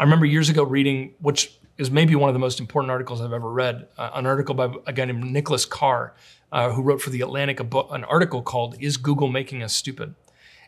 I 0.00 0.04
remember 0.04 0.24
years 0.24 0.48
ago 0.48 0.62
reading, 0.62 1.12
which 1.20 1.58
is 1.76 1.90
maybe 1.90 2.14
one 2.14 2.30
of 2.30 2.34
the 2.34 2.38
most 2.38 2.58
important 2.58 2.90
articles 2.90 3.20
I've 3.20 3.34
ever 3.34 3.50
read, 3.50 3.86
uh, 3.98 4.12
an 4.14 4.24
article 4.24 4.54
by 4.54 4.72
a 4.86 4.94
guy 4.94 5.04
named 5.04 5.24
Nicholas 5.24 5.66
Carr, 5.66 6.14
uh, 6.50 6.72
who 6.72 6.80
wrote 6.80 7.02
for 7.02 7.10
the 7.10 7.20
Atlantic 7.20 7.58
book, 7.68 7.88
an 7.92 8.04
article 8.04 8.40
called 8.40 8.76
"Is 8.80 8.96
Google 8.96 9.28
Making 9.28 9.62
Us 9.62 9.74
Stupid?" 9.74 10.14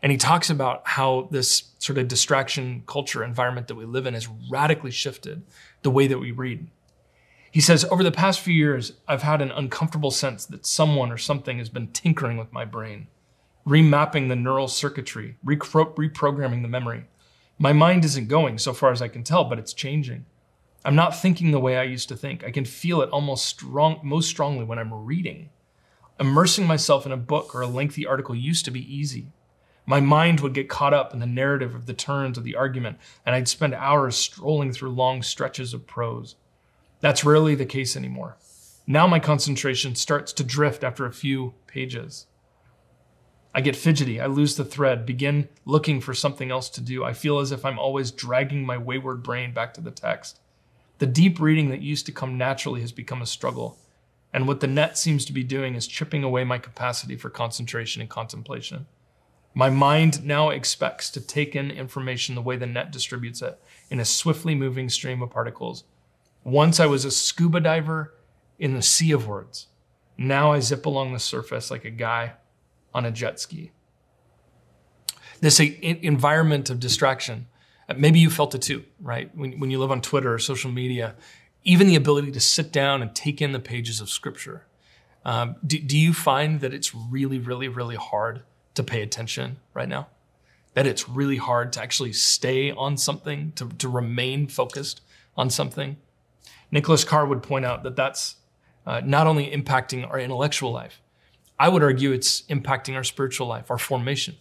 And 0.03 0.13
he 0.13 0.19
talks 0.19 0.51
about 0.51 0.83
how 0.85 1.29
this 1.31 1.73
sort 1.79 1.97
of 1.97 2.09
distraction 2.09 2.83
culture 2.87 3.25
environment 3.25 3.69
that 3.69 3.75
we 3.75 3.87
live 3.87 4.05
in 4.05 4.13
has 4.13 4.29
radically 4.51 4.91
shifted 4.91 5.45
the 5.81 5.91
way 5.91 6.07
that 6.09 6.19
we 6.19 6.31
read. 6.31 6.67
He 7.51 7.61
says, 7.63 7.87
Over 7.87 8.03
the 8.03 8.13
past 8.13 8.41
few 8.41 8.53
years, 8.53 8.93
I've 9.09 9.23
had 9.23 9.41
an 9.41 9.51
uncomfortable 9.51 10.11
sense 10.11 10.45
that 10.47 10.67
someone 10.67 11.11
or 11.11 11.17
something 11.17 11.57
has 11.57 11.71
been 11.71 11.87
tinkering 11.89 12.37
with 12.37 12.53
my 12.53 12.67
brain, 12.67 13.07
remapping 13.67 14.29
the 14.29 14.37
neural 14.37 14.69
circuitry, 14.69 15.37
repro- 15.43 15.95
reprogramming 15.95 16.61
the 16.63 16.69
memory. 16.69 17.05
My 17.59 17.73
mind 17.73 18.05
isn't 18.05 18.29
going, 18.29 18.59
so 18.59 18.73
far 18.73 18.91
as 18.91 19.01
I 19.01 19.09
can 19.09 19.23
tell, 19.23 19.45
but 19.45 19.59
it's 19.59 19.73
changing. 19.73 20.27
I'm 20.85 20.97
not 20.97 21.17
thinking 21.17 21.51
the 21.51 21.61
way 21.61 21.77
I 21.77 21.85
used 21.85 22.09
to 22.09 22.17
think. 22.17 22.43
I 22.45 22.51
can 22.51 22.65
feel 22.65 23.03
it 23.03 23.11
almost 23.11 23.47
strong, 23.47 24.01
most 24.03 24.29
strongly 24.29 24.65
when 24.65 24.79
I'm 24.79 24.93
reading. 24.93 25.51
Immersing 26.19 26.67
myself 26.67 27.07
in 27.07 27.13
a 27.13 27.17
book 27.17 27.55
or 27.55 27.63
a 27.63 27.67
lengthy 27.67 28.07
article 28.07 28.35
used 28.35 28.65
to 28.65 28.71
be 28.71 28.95
easy. 28.95 29.29
My 29.87 30.01
mind 30.01 30.41
would 30.41 30.55
get 30.55 30.69
caught 30.69 30.95
up 30.95 31.13
in 31.13 31.19
the 31.19 31.27
narrative 31.27 31.75
of 31.75 31.87
the 31.87 31.95
turns 31.95 32.39
of 32.39 32.45
the 32.45 32.57
argument, 32.57 32.99
and 33.27 33.35
I'd 33.35 33.49
spend 33.49 33.75
hours 33.75 34.17
strolling 34.17 34.73
through 34.73 34.91
long 34.91 35.23
stretches 35.23 35.75
of 35.75 35.87
prose. 35.87 36.37
That's 37.01 37.25
rarely 37.25 37.55
the 37.55 37.67
case 37.67 37.97
anymore. 37.97 38.37
Now 38.87 39.07
my 39.07 39.19
concentration 39.19 39.95
starts 39.95 40.33
to 40.35 40.45
drift 40.45 40.85
after 40.85 41.07
a 41.07 41.13
few 41.13 41.55
pages. 41.67 42.27
I 43.55 43.61
get 43.61 43.77
fidgety, 43.77 44.21
I 44.21 44.27
lose 44.27 44.57
the 44.57 44.65
thread, 44.65 45.05
begin 45.05 45.49
looking 45.67 46.01
for 46.01 46.15
something 46.15 46.51
else 46.51 46.71
to 46.71 46.81
do. 46.81 47.05
I 47.05 47.13
feel 47.13 47.39
as 47.39 47.53
if 47.53 47.65
I'm 47.65 47.79
always 47.79 48.11
dragging 48.11 48.65
my 48.65 48.79
wayward 48.79 49.23
brain 49.23 49.53
back 49.53 49.75
to 49.75 49.83
the 49.83 49.91
text. 49.91 50.41
The 50.99 51.07
deep 51.07 51.39
reading 51.39 51.69
that 51.71 51.83
used 51.83 52.07
to 52.07 52.13
come 52.13 52.39
naturally 52.39 52.81
has 52.81 52.93
become 52.93 53.21
a 53.21 53.27
struggle, 53.27 53.79
and 54.33 54.49
what 54.49 54.61
the 54.61 54.67
net 54.67 54.97
seems 54.97 55.25
to 55.27 55.33
be 55.33 55.45
doing 55.45 55.75
is 55.75 55.87
chipping 55.87 56.25
away 56.25 56.45
my 56.45 56.59
capacity 56.59 57.17
for 57.17 57.29
concentration 57.29 58.01
and 58.01 58.09
contemplation. 58.09 58.87
My 59.53 59.69
mind 59.69 60.25
now 60.25 60.49
expects 60.49 61.11
to 61.11 61.21
take 61.21 61.55
in 61.55 61.71
information 61.71 62.35
the 62.35 62.41
way 62.41 62.57
the 62.57 62.67
net 62.67 62.91
distributes 62.91 63.43
it 63.43 63.61
in 63.91 64.01
a 64.01 64.05
swiftly 64.07 64.55
moving 64.55 64.89
stream 64.89 65.21
of 65.21 65.31
particles. 65.31 65.85
Once 66.43 66.81
I 66.81 66.87
was 66.87 67.05
a 67.05 67.11
scuba 67.11 67.61
diver 67.61 68.15
in 68.59 68.75
the 68.75 68.81
sea 68.81 69.13
of 69.13 69.29
words. 69.29 69.67
Now 70.17 70.53
I 70.53 70.61
zip 70.61 70.87
along 70.87 71.13
the 71.13 71.19
surface 71.19 71.71
like 71.71 71.85
a 71.85 71.91
guy 71.91 72.33
on 72.95 73.05
a 73.05 73.11
jet 73.11 73.41
ski. 73.41 73.73
This 75.41 75.59
environment 75.59 76.71
of 76.71 76.79
distraction 76.79 77.47
Maybe 77.97 78.19
you 78.19 78.31
felt 78.31 78.55
it 78.55 78.63
too, 78.63 78.85
right? 79.01 79.31
When, 79.37 79.59
when 79.59 79.71
you 79.71 79.79
live 79.79 79.91
on 79.91 80.01
Twitter 80.01 80.33
or 80.33 80.39
social 80.39 80.71
media, 80.71 81.15
even 81.65 81.87
the 81.87 81.97
ability 81.97 82.31
to 82.33 82.41
sit 82.41 82.73
down 82.73 83.03
and 83.03 83.15
take 83.15 83.41
in 83.43 83.53
the 83.53 83.61
pages 83.61 84.01
of 84.01 84.09
scripture. 84.09 84.67
Um, 85.25 85.57
do, 85.65 85.79
do 85.79 85.97
you 85.97 86.13
find 86.13 86.61
that 86.61 86.75
it's 86.75 86.95
really, 86.95 87.39
really, 87.39 87.69
really 87.69 87.97
hard 87.97 88.43
to 88.75 88.83
pay 88.83 89.03
attention 89.03 89.59
right 89.75 89.89
now? 89.89 90.09
That 90.75 90.87
it's 90.87 91.09
really 91.09 91.37
hard 91.37 91.73
to 91.75 91.83
actually 91.83 92.13
stay 92.13 92.71
on 92.71 92.97
something, 92.97 93.53
to, 93.57 93.69
to 93.69 93.89
remain 93.89 94.47
focused 94.47 95.01
on 95.37 95.51
something? 95.51 95.97
Nicholas 96.71 97.05
Carr 97.05 97.27
would 97.27 97.43
point 97.43 97.65
out 97.65 97.83
that 97.83 97.97
that's 97.97 98.37
uh, 98.87 99.01
not 99.05 99.27
only 99.27 99.51
impacting 99.51 100.09
our 100.09 100.19
intellectual 100.19 100.73
life, 100.73 101.01
I 101.59 101.69
would 101.69 101.83
argue 101.83 102.13
it's 102.13 102.43
impacting 102.43 102.95
our 102.95 103.05
spiritual 103.05 103.47
life, 103.47 103.71
our 103.71 103.79
formation. 103.79 104.37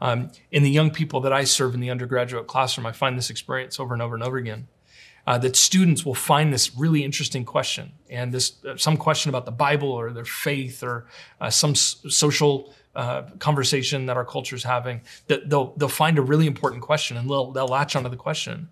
Um, 0.00 0.30
in 0.50 0.62
the 0.62 0.70
young 0.70 0.90
people 0.90 1.20
that 1.22 1.32
I 1.32 1.44
serve 1.44 1.74
in 1.74 1.80
the 1.80 1.90
undergraduate 1.90 2.46
classroom, 2.46 2.86
I 2.86 2.92
find 2.92 3.18
this 3.18 3.30
experience 3.30 3.80
over 3.80 3.94
and 3.94 4.02
over 4.02 4.14
and 4.14 4.22
over 4.22 4.36
again. 4.36 4.68
Uh, 5.26 5.36
that 5.36 5.56
students 5.56 6.06
will 6.06 6.14
find 6.14 6.54
this 6.54 6.74
really 6.74 7.04
interesting 7.04 7.44
question 7.44 7.92
and 8.08 8.32
this 8.32 8.64
uh, 8.64 8.78
some 8.78 8.96
question 8.96 9.28
about 9.28 9.44
the 9.44 9.52
Bible 9.52 9.90
or 9.90 10.10
their 10.10 10.24
faith 10.24 10.82
or 10.82 11.06
uh, 11.38 11.50
some 11.50 11.72
s- 11.72 11.96
social 12.08 12.72
uh, 12.96 13.24
conversation 13.38 14.06
that 14.06 14.16
our 14.16 14.24
culture 14.24 14.56
is 14.56 14.62
having. 14.62 15.02
That 15.26 15.50
they'll 15.50 15.74
they'll 15.76 15.90
find 15.90 16.18
a 16.18 16.22
really 16.22 16.46
important 16.46 16.82
question 16.82 17.18
and 17.18 17.28
they'll 17.28 17.52
they'll 17.52 17.68
latch 17.68 17.94
onto 17.94 18.08
the 18.08 18.16
question, 18.16 18.70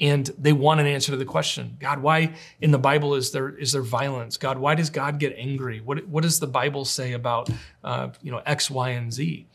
and 0.00 0.30
they 0.38 0.52
want 0.52 0.80
an 0.80 0.86
answer 0.86 1.12
to 1.12 1.18
the 1.18 1.26
question. 1.26 1.76
God, 1.78 2.00
why 2.00 2.34
in 2.60 2.70
the 2.70 2.78
Bible 2.78 3.14
is 3.14 3.32
there 3.32 3.50
is 3.50 3.72
there 3.72 3.82
violence? 3.82 4.36
God, 4.36 4.58
why 4.58 4.74
does 4.74 4.90
God 4.90 5.18
get 5.18 5.34
angry? 5.36 5.80
What 5.80 6.06
what 6.08 6.22
does 6.22 6.40
the 6.40 6.46
Bible 6.46 6.84
say 6.84 7.12
about 7.12 7.50
uh, 7.84 8.08
you 8.22 8.32
know 8.32 8.42
X, 8.46 8.70
Y, 8.70 8.90
and 8.90 9.12
Z? 9.12 9.46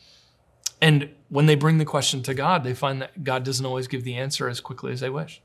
And 0.82 1.10
when 1.30 1.48
they 1.48 1.56
bring 1.56 1.80
the 1.80 1.86
question 1.86 2.22
to 2.24 2.34
God, 2.34 2.64
they 2.64 2.74
find 2.74 3.02
that 3.02 3.24
God 3.24 3.44
doesn't 3.44 3.66
always 3.66 3.88
give 3.88 4.04
the 4.04 4.16
answer 4.16 4.48
as 4.48 4.60
quickly 4.62 4.92
as 4.92 5.00
they 5.00 5.10
wish. 5.10 5.42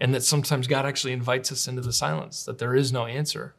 And 0.00 0.14
that 0.14 0.22
sometimes 0.22 0.68
God 0.68 0.86
actually 0.86 1.12
invites 1.12 1.50
us 1.50 1.66
into 1.66 1.82
the 1.82 1.92
silence, 1.92 2.44
that 2.44 2.58
there 2.58 2.76
is 2.76 2.92
no 2.92 3.06
answer, 3.06 3.56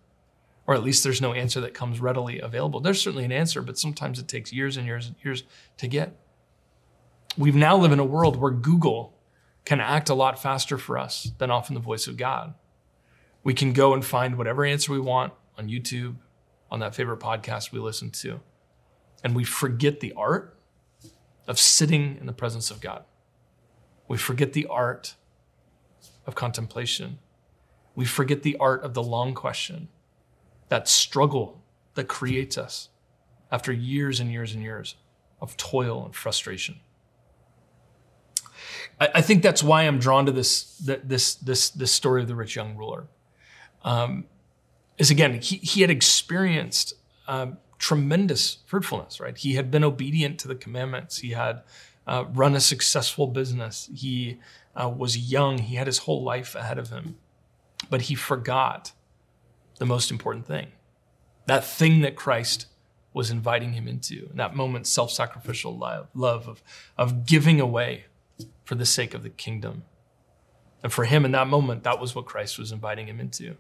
or 0.66 0.76
at 0.76 0.84
least 0.84 1.04
there's 1.04 1.20
no 1.20 1.34
answer 1.34 1.60
that 1.60 1.74
comes 1.74 2.00
readily 2.00 2.40
available. 2.40 2.80
There's 2.80 3.02
certainly 3.02 3.26
an 3.26 3.34
answer, 3.34 3.62
but 3.62 3.78
sometimes 3.78 4.20
it 4.20 4.30
takes 4.30 4.54
years 4.54 4.78
and 4.78 4.86
years 4.86 5.08
and 5.08 5.18
years 5.22 5.44
to 5.78 5.88
get. 5.88 6.16
We 7.38 7.52
now 7.52 7.76
live 7.76 7.92
in 7.92 8.00
a 8.00 8.06
world 8.06 8.38
where 8.38 8.52
Google 8.52 9.19
can 9.70 9.80
act 9.80 10.10
a 10.10 10.16
lot 10.16 10.42
faster 10.42 10.80
for 10.80 10.98
us 10.98 11.32
than 11.38 11.52
often 11.52 11.76
the 11.76 11.80
voice 11.80 12.08
of 12.08 12.18
God. 12.18 12.56
We 13.44 13.54
can 13.54 13.72
go 13.72 13.94
and 13.94 14.04
find 14.04 14.36
whatever 14.36 14.66
answer 14.66 14.92
we 14.92 15.00
want 15.00 15.32
on 15.60 15.70
YouTube, 15.70 16.16
on 16.72 16.80
that 16.80 16.96
favorite 16.96 17.20
podcast 17.20 17.72
we 17.72 17.78
listen 17.78 18.10
to. 18.10 18.40
And 19.24 19.36
we 19.36 19.44
forget 19.44 20.00
the 20.00 20.12
art 20.18 20.58
of 21.48 21.60
sitting 21.60 22.18
in 22.20 22.26
the 22.26 22.34
presence 22.34 22.72
of 22.72 22.82
God. 22.82 23.04
We 24.08 24.18
forget 24.18 24.54
the 24.54 24.66
art 24.66 25.14
of 26.26 26.34
contemplation. 26.34 27.20
We 27.94 28.06
forget 28.06 28.42
the 28.42 28.58
art 28.60 28.82
of 28.82 28.96
the 28.96 29.04
long 29.04 29.36
question, 29.36 29.90
that 30.70 30.88
struggle 30.88 31.62
that 31.94 32.08
creates 32.08 32.58
us 32.58 32.90
after 33.52 33.72
years 33.72 34.20
and 34.20 34.32
years 34.32 34.52
and 34.52 34.64
years 34.64 34.96
of 35.40 35.56
toil 35.58 36.06
and 36.06 36.16
frustration. 36.16 36.80
I, 39.00 39.10
I 39.16 39.22
think 39.22 39.44
that's 39.44 39.64
why 39.64 39.84
I'm 39.84 40.00
drawn 40.00 40.26
to 40.26 40.32
this, 40.32 40.78
this, 40.78 41.36
this, 41.36 41.70
this 41.70 41.92
story 41.92 42.22
of 42.22 42.28
the 42.28 42.36
rich 42.36 42.56
young 42.56 42.76
ruler. 42.76 43.08
Um, 43.84 44.26
is 44.98 45.10
again, 45.10 45.40
he, 45.42 45.58
he 45.58 45.82
had 45.82 45.90
experienced 45.90 46.94
um, 47.28 47.58
tremendous 47.78 48.58
fruitfulness, 48.66 49.20
right? 49.20 49.38
He 49.38 49.56
had 49.56 49.72
been 49.72 49.84
obedient 49.84 50.40
to 50.40 50.48
the 50.48 50.56
commandments. 50.56 51.20
He 51.20 51.32
had 51.32 51.64
uh, 52.06 52.26
run 52.34 52.56
a 52.56 52.60
successful 52.60 53.28
business. 53.28 53.90
He 53.96 54.40
uh, 54.76 54.90
was 54.90 55.18
young. 55.18 55.60
He 55.60 55.76
had 55.76 55.88
his 55.88 56.00
whole 56.00 56.24
life 56.24 56.56
ahead 56.56 56.78
of 56.78 56.90
him. 56.90 57.18
But 57.90 58.04
he 58.04 58.16
forgot 58.16 58.92
the 59.78 59.86
most 59.86 60.12
important 60.12 60.46
thing 60.46 60.74
that 61.46 61.64
thing 61.64 62.02
that 62.02 62.16
Christ 62.16 62.68
was 63.14 63.32
inviting 63.32 63.74
him 63.74 63.88
into. 63.88 64.28
In 64.30 64.38
that 64.38 64.56
moment, 64.56 64.86
self 64.86 65.12
sacrificial 65.12 65.76
love, 65.76 66.10
love 66.14 66.48
of, 66.48 66.62
of 66.98 67.26
giving 67.26 67.60
away 67.60 68.06
for 68.66 68.76
the 68.76 68.86
sake 68.86 69.14
of 69.14 69.24
the 69.24 69.30
kingdom. 69.30 69.84
And 70.84 70.94
for 70.94 71.06
him, 71.06 71.26
in 71.26 71.32
that 71.32 71.48
moment, 71.48 71.84
that 71.84 72.00
was 72.00 72.16
what 72.16 72.26
Christ 72.26 72.58
was 72.58 72.72
inviting 72.72 73.08
him 73.08 73.20
into. 73.20 73.56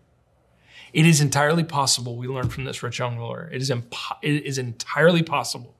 It 0.93 1.05
is 1.05 1.21
entirely 1.21 1.63
possible, 1.63 2.15
we 2.15 2.27
learn 2.27 2.49
from 2.49 2.63
this 2.63 2.81
rich 2.81 2.99
young 2.99 3.17
ruler, 3.17 3.49
it 3.51 3.61
is, 3.61 3.69
impo- 3.69 4.17
it 4.21 4.43
is 4.45 4.57
entirely 4.57 5.23
possible 5.23 5.75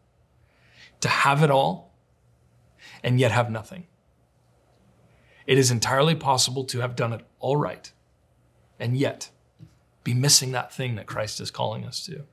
to 0.99 1.07
have 1.07 1.43
it 1.43 1.49
all 1.49 1.93
and 3.03 3.19
yet 3.19 3.31
have 3.31 3.49
nothing. 3.49 3.87
It 5.47 5.57
is 5.57 5.71
entirely 5.71 6.15
possible 6.15 6.63
to 6.65 6.79
have 6.81 6.95
done 6.95 7.13
it 7.13 7.21
all 7.39 7.55
right 7.55 7.91
and 8.79 8.97
yet 8.97 9.29
be 10.03 10.13
missing 10.13 10.51
that 10.51 10.73
thing 10.73 10.95
that 10.95 11.05
Christ 11.05 11.39
is 11.39 11.51
calling 11.51 11.85
us 11.85 12.05
to. 12.05 12.23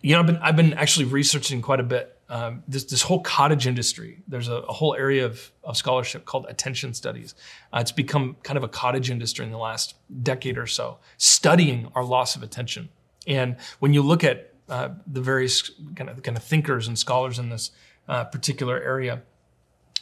You 0.00 0.14
know, 0.14 0.20
I've 0.20 0.26
been, 0.26 0.36
I've 0.36 0.56
been 0.56 0.74
actually 0.74 1.06
researching 1.06 1.60
quite 1.60 1.80
a 1.80 1.84
bit 1.84 2.17
um, 2.28 2.62
this, 2.68 2.84
this 2.84 3.02
whole 3.02 3.20
cottage 3.20 3.66
industry. 3.66 4.22
There's 4.28 4.48
a, 4.48 4.56
a 4.56 4.72
whole 4.72 4.94
area 4.94 5.24
of, 5.24 5.50
of, 5.64 5.76
scholarship 5.76 6.26
called 6.26 6.46
attention 6.48 6.92
studies. 6.92 7.34
Uh, 7.72 7.78
it's 7.80 7.92
become 7.92 8.36
kind 8.42 8.58
of 8.58 8.64
a 8.64 8.68
cottage 8.68 9.10
industry 9.10 9.46
in 9.46 9.50
the 9.50 9.58
last 9.58 9.94
decade 10.22 10.58
or 10.58 10.66
so, 10.66 10.98
studying 11.16 11.90
our 11.94 12.04
loss 12.04 12.36
of 12.36 12.42
attention. 12.42 12.90
And 13.26 13.56
when 13.78 13.94
you 13.94 14.02
look 14.02 14.24
at 14.24 14.52
uh, 14.68 14.90
the 15.06 15.22
various 15.22 15.70
kind 15.96 16.10
of 16.10 16.22
kind 16.22 16.36
of 16.36 16.42
thinkers 16.42 16.88
and 16.88 16.98
scholars 16.98 17.38
in 17.38 17.48
this 17.48 17.70
uh, 18.08 18.24
particular 18.24 18.78
area, 18.80 19.22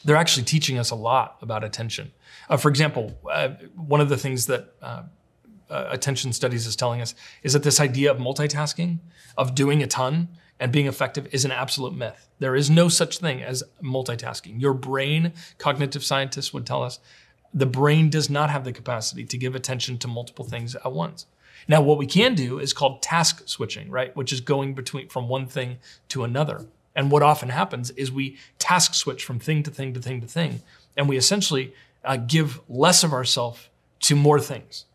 they're 0.05 0.17
actually 0.17 0.45
teaching 0.45 0.79
us 0.79 0.91
a 0.91 0.97
lot 0.97 1.37
about 1.43 1.63
attention. 1.63 2.11
Uh, 2.49 2.57
for 2.57 2.69
example, 2.69 3.17
uh, 3.31 3.51
one 3.75 4.01
of 4.01 4.09
the 4.09 4.17
things 4.17 4.47
that 4.47 4.75
uh, 4.83 5.03
attention 5.69 6.33
studies 6.33 6.67
is 6.67 6.77
telling 6.77 7.01
us 7.01 7.15
is 7.43 7.53
that 7.53 7.63
this 7.63 7.81
idea 7.81 8.11
of 8.11 8.19
multitasking, 8.19 8.99
of 9.37 9.55
doing 9.55 9.83
a 9.83 9.87
ton, 9.87 10.29
and 10.59 10.73
being 10.73 10.87
effective 10.87 11.29
is 11.33 11.45
an 11.45 11.53
absolute 11.53 11.95
myth. 11.95 12.29
There 12.39 12.57
is 12.57 12.71
no 12.71 12.89
such 12.89 13.19
thing 13.19 13.43
as 13.43 13.63
multitasking. 13.83 14.61
Your 14.61 14.73
brain, 14.73 15.33
cognitive 15.59 16.05
scientists 16.05 16.53
would 16.53 16.67
tell 16.67 16.83
us, 16.83 16.99
the 17.53 17.67
brain 17.67 18.11
does 18.11 18.29
not 18.29 18.51
have 18.51 18.65
the 18.65 18.73
capacity 18.73 19.25
to 19.25 19.39
give 19.39 19.55
attention 19.55 19.99
to 19.99 20.09
multiple 20.09 20.45
things 20.45 20.75
at 20.75 20.93
once. 20.93 21.27
Now, 21.69 21.81
what 21.81 21.99
we 21.99 22.07
can 22.07 22.35
do 22.35 22.59
is 22.59 22.73
called 22.73 23.03
task 23.03 23.43
switching, 23.47 23.91
right? 23.91 24.15
Which 24.15 24.33
is 24.33 24.41
going 24.41 24.75
between 24.75 25.09
from 25.09 25.29
one 25.29 25.47
thing 25.47 25.79
to 26.09 26.25
another. 26.25 26.67
And 26.95 27.11
what 27.11 27.23
often 27.23 27.49
happens 27.49 27.91
is 27.91 28.11
we 28.11 28.37
task 28.59 28.95
switch 28.95 29.25
from 29.25 29.39
thing 29.39 29.63
to 29.65 29.71
thing 29.71 29.93
to 29.95 30.01
thing 30.01 30.21
to 30.21 30.27
thing, 30.27 30.63
and 30.97 31.09
we 31.09 31.17
essentially 31.17 31.75
uh, 32.05 32.17
give 32.17 32.61
less 32.69 33.05
of 33.05 33.13
ourselves 33.13 33.69
to 34.01 34.17
more 34.17 34.41
things. 34.41 34.87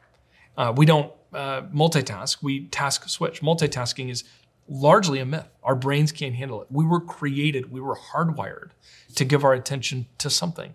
Uh, 0.58 0.74
we 0.76 0.86
don't 0.86 1.12
uh, 1.34 1.62
multitask, 1.74 2.42
we 2.42 2.66
task 2.68 3.08
switch. 3.08 3.42
Multitasking 3.42 4.10
is 4.10 4.24
largely 4.68 5.20
a 5.20 5.26
myth. 5.26 5.48
Our 5.64 5.76
brains 5.76 6.12
can't 6.12 6.36
handle 6.36 6.62
it. 6.62 6.68
We 6.72 6.86
were 6.86 7.02
created, 7.02 7.72
we 7.72 7.82
were 7.82 7.96
hardwired 7.96 8.72
to 9.16 9.26
give 9.26 9.44
our 9.44 9.54
attention 9.54 10.08
to 10.20 10.30
something. 10.30 10.74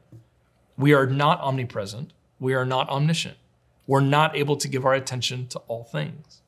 We 0.76 0.92
are 0.92 1.06
not 1.06 1.40
omnipresent, 1.40 2.12
we 2.38 2.54
are 2.54 2.66
not 2.66 2.88
omniscient. 2.88 3.36
We're 3.86 4.00
not 4.00 4.36
able 4.36 4.56
to 4.56 4.68
give 4.68 4.84
our 4.84 4.94
attention 4.94 5.46
to 5.48 5.58
all 5.60 5.84
things. 5.84 6.42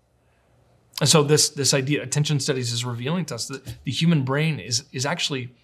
And 1.00 1.08
so 1.08 1.22
this, 1.22 1.50
this 1.50 1.72
idea, 1.72 2.02
attention 2.02 2.40
studies 2.40 2.72
is 2.72 2.84
revealing 2.84 3.24
to 3.26 3.36
us 3.36 3.46
that 3.46 3.64
the 3.84 3.92
human 3.92 4.24
brain 4.24 4.58
is, 4.58 4.84
is 4.92 5.06
actually 5.06 5.54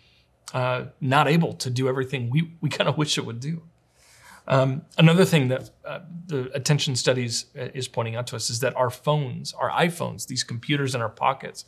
uh, 0.53 0.85
not 1.01 1.27
able 1.27 1.55
to 1.55 1.71
do 1.71 1.89
everything 1.89 2.31
we, 2.31 2.53
we 2.61 2.69
kind 2.69 2.89
of 2.89 2.97
wish 2.97 3.19
it 3.19 3.27
would 3.27 3.41
do. 3.41 3.63
Um, 4.47 4.83
another 4.99 5.25
thing 5.25 5.49
that 5.49 5.71
uh, 5.85 6.01
the 6.27 6.51
attention 6.55 6.97
studies 6.97 7.47
uh, 7.59 7.69
is 7.75 7.89
pointing 7.89 8.17
out 8.17 8.27
to 8.29 8.37
us 8.37 8.51
is 8.51 8.61
that 8.61 8.77
our 8.77 8.91
phones, 8.91 9.55
our 9.55 9.71
iPhones, 9.71 10.27
these 10.27 10.45
computers 10.45 10.95
in 10.95 11.01
our 11.01 11.09
pockets, 11.09 11.65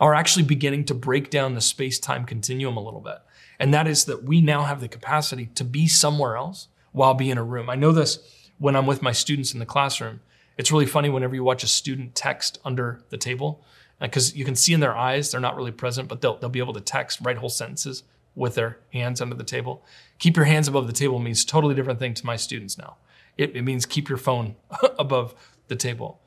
are 0.00 0.14
actually 0.14 0.42
beginning 0.42 0.84
to 0.86 0.94
break 0.94 1.30
down 1.30 1.54
the 1.54 1.60
space 1.60 1.98
time 1.98 2.24
continuum 2.24 2.76
a 2.76 2.82
little 2.82 3.00
bit. 3.00 3.18
And 3.58 3.72
that 3.74 3.86
is 3.86 4.06
that 4.06 4.24
we 4.24 4.40
now 4.40 4.62
have 4.62 4.80
the 4.80 4.88
capacity 4.88 5.46
to 5.54 5.64
be 5.64 5.86
somewhere 5.86 6.36
else 6.36 6.68
while 6.92 7.14
being 7.14 7.30
in 7.30 7.38
a 7.38 7.44
room. 7.44 7.70
I 7.70 7.76
know 7.76 7.92
this 7.92 8.18
when 8.58 8.74
I'm 8.74 8.86
with 8.86 9.02
my 9.02 9.12
students 9.12 9.52
in 9.52 9.60
the 9.60 9.66
classroom. 9.66 10.20
It's 10.58 10.72
really 10.72 10.86
funny 10.86 11.10
whenever 11.10 11.34
you 11.34 11.44
watch 11.44 11.62
a 11.62 11.68
student 11.68 12.14
text 12.14 12.58
under 12.64 13.02
the 13.10 13.18
table, 13.18 13.62
because 14.00 14.32
uh, 14.32 14.36
you 14.36 14.44
can 14.44 14.56
see 14.56 14.72
in 14.72 14.80
their 14.80 14.96
eyes 14.96 15.30
they're 15.30 15.40
not 15.40 15.56
really 15.56 15.70
present, 15.70 16.08
but 16.08 16.20
they'll, 16.20 16.38
they'll 16.38 16.50
be 16.50 16.58
able 16.58 16.72
to 16.72 16.80
text, 16.80 17.20
write 17.22 17.36
whole 17.36 17.48
sentences 17.48 18.02
with 18.34 18.54
their 18.54 18.78
hands 18.92 19.20
under 19.20 19.34
the 19.34 19.44
table. 19.44 19.84
Keep 20.18 20.36
your 20.36 20.46
hands 20.46 20.68
above 20.68 20.86
the 20.86 20.92
table 20.92 21.18
means 21.18 21.44
totally 21.44 21.74
different 21.74 21.98
thing 21.98 22.14
to 22.14 22.26
my 22.26 22.36
students 22.36 22.78
now. 22.78 22.96
It, 23.36 23.56
it 23.56 23.62
means 23.62 23.86
keep 23.86 24.08
your 24.08 24.18
phone 24.18 24.56
above 24.98 25.34
the 25.68 25.76
table. 25.76 26.20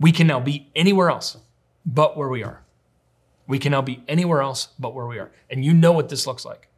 We 0.00 0.12
can 0.12 0.26
now 0.26 0.40
be 0.40 0.70
anywhere 0.74 1.10
else 1.10 1.36
but 1.84 2.16
where 2.16 2.28
we 2.28 2.42
are. 2.42 2.62
We 3.46 3.58
can 3.58 3.72
now 3.72 3.82
be 3.82 4.04
anywhere 4.06 4.42
else 4.42 4.68
but 4.78 4.94
where 4.94 5.06
we 5.06 5.18
are. 5.18 5.30
And 5.48 5.64
you 5.64 5.72
know 5.72 5.92
what 5.92 6.08
this 6.08 6.26
looks 6.26 6.44
like. 6.44 6.68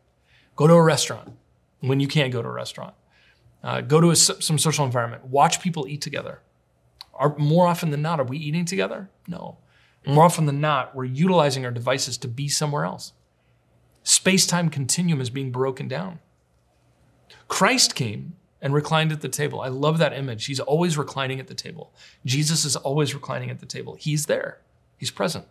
Go 0.57 0.67
to 0.67 0.75
a 0.75 0.83
restaurant 0.83 1.33
when 1.81 2.01
you 2.01 2.07
can't 2.07 2.33
go 2.33 2.43
to 2.43 2.49
a 2.49 2.53
restaurant. 2.53 2.95
Uh, 3.63 3.81
go 3.81 4.01
to 4.01 4.11
a, 4.11 4.17
some 4.17 4.59
social 4.59 4.85
environment. 4.85 5.27
Watch 5.27 5.61
people 5.61 5.87
eat 5.89 6.01
together. 6.01 6.41
Are, 7.15 7.37
more 7.37 7.67
often 7.67 7.91
than 7.91 8.03
not, 8.03 8.21
are 8.21 8.25
we 8.25 8.39
eating 8.39 8.65
together? 8.65 9.11
No. 9.27 9.59
More 10.07 10.25
often 10.25 10.47
than 10.47 10.61
not, 10.61 10.95
we're 10.95 11.05
utilizing 11.05 11.67
our 11.67 11.71
devices 11.71 12.17
to 12.19 12.29
be 12.29 12.49
somewhere 12.49 12.85
else. 12.85 13.13
Space 14.03 14.47
time 14.47 14.71
continuum 14.71 15.21
is 15.21 15.31
being 15.31 15.51
broken 15.51 15.89
down. 15.89 16.19
Christ 17.49 17.95
came 17.95 18.35
and 18.63 18.75
reclined 18.75 19.13
at 19.13 19.21
the 19.21 19.29
table. 19.29 19.61
I 19.61 19.69
love 19.69 19.99
that 19.99 20.13
image. 20.13 20.47
He's 20.47 20.61
always 20.61 20.99
reclining 20.99 21.41
at 21.41 21.47
the 21.47 21.55
table. 21.55 21.93
Jesus 22.25 22.65
is 22.65 22.77
always 22.77 23.15
reclining 23.15 23.51
at 23.51 23.61
the 23.61 23.67
table. 23.67 23.97
He's 23.99 24.27
there, 24.27 24.61
he's 24.97 25.11
present. 25.11 25.47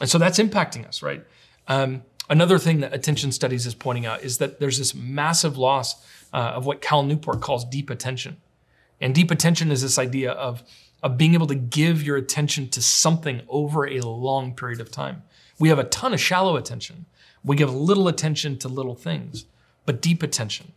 And 0.00 0.08
so 0.08 0.18
that's 0.18 0.38
impacting 0.38 0.86
us, 0.86 1.02
right? 1.02 1.24
Um, 1.66 2.02
another 2.30 2.58
thing 2.58 2.80
that 2.80 2.94
attention 2.94 3.32
studies 3.32 3.66
is 3.66 3.74
pointing 3.74 4.06
out 4.06 4.22
is 4.22 4.38
that 4.38 4.60
there's 4.60 4.78
this 4.78 4.94
massive 4.94 5.58
loss 5.58 6.04
uh, 6.32 6.52
of 6.54 6.66
what 6.66 6.80
Cal 6.80 7.02
Newport 7.02 7.40
calls 7.40 7.64
deep 7.64 7.90
attention. 7.90 8.36
And 9.00 9.14
deep 9.14 9.30
attention 9.30 9.70
is 9.70 9.82
this 9.82 9.98
idea 9.98 10.32
of, 10.32 10.62
of 11.02 11.18
being 11.18 11.34
able 11.34 11.46
to 11.48 11.54
give 11.54 12.02
your 12.02 12.16
attention 12.16 12.68
to 12.70 12.82
something 12.82 13.42
over 13.48 13.86
a 13.86 14.00
long 14.00 14.54
period 14.54 14.80
of 14.80 14.90
time. 14.90 15.22
We 15.58 15.68
have 15.68 15.78
a 15.78 15.84
ton 15.84 16.14
of 16.14 16.20
shallow 16.20 16.56
attention. 16.56 17.06
We 17.44 17.56
give 17.56 17.74
little 17.74 18.08
attention 18.08 18.58
to 18.58 18.68
little 18.68 18.94
things, 18.94 19.46
but 19.86 20.02
deep 20.02 20.22
attention. 20.22 20.72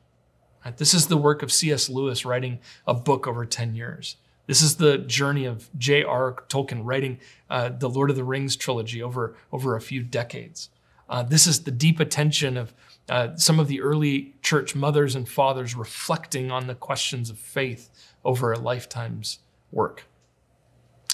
Right? 0.65 0.77
This 0.77 0.93
is 0.93 1.07
the 1.07 1.17
work 1.17 1.43
of 1.43 1.51
C.S. 1.51 1.89
Lewis 1.89 2.25
writing 2.25 2.59
a 2.85 2.93
book 2.93 3.27
over 3.27 3.45
10 3.45 3.75
years. 3.75 4.17
This 4.47 4.61
is 4.61 4.75
the 4.75 4.97
journey 4.97 5.45
of 5.45 5.69
J.R. 5.77 6.33
Tolkien 6.49 6.81
writing 6.83 7.19
uh, 7.49 7.69
the 7.69 7.89
Lord 7.89 8.09
of 8.09 8.15
the 8.15 8.23
Rings 8.23 8.55
trilogy 8.55 9.01
over, 9.01 9.35
over 9.51 9.75
a 9.75 9.81
few 9.81 10.03
decades. 10.03 10.69
Uh, 11.09 11.23
this 11.23 11.45
is 11.45 11.63
the 11.63 11.71
deep 11.71 11.99
attention 11.99 12.57
of 12.57 12.73
uh, 13.09 13.35
some 13.35 13.59
of 13.59 13.67
the 13.67 13.81
early 13.81 14.33
church 14.41 14.75
mothers 14.75 15.15
and 15.15 15.27
fathers 15.27 15.75
reflecting 15.75 16.51
on 16.51 16.67
the 16.67 16.75
questions 16.75 17.29
of 17.29 17.37
faith 17.37 17.89
over 18.23 18.51
a 18.51 18.59
lifetime's 18.59 19.39
work. 19.71 20.05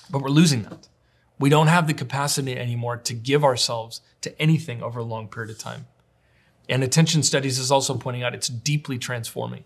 But 0.09 0.21
we're 0.21 0.29
losing 0.29 0.63
that. 0.63 0.87
We 1.39 1.49
don't 1.49 1.67
have 1.67 1.87
the 1.87 1.93
capacity 1.93 2.57
anymore 2.57 2.97
to 2.97 3.13
give 3.13 3.43
ourselves 3.43 4.01
to 4.21 4.41
anything 4.41 4.81
over 4.81 4.99
a 4.99 5.03
long 5.03 5.27
period 5.27 5.51
of 5.51 5.59
time. 5.59 5.85
And 6.69 6.83
attention 6.83 7.23
studies 7.23 7.59
is 7.59 7.71
also 7.71 7.95
pointing 7.95 8.23
out 8.23 8.33
it's 8.33 8.47
deeply 8.47 8.97
transforming 8.97 9.63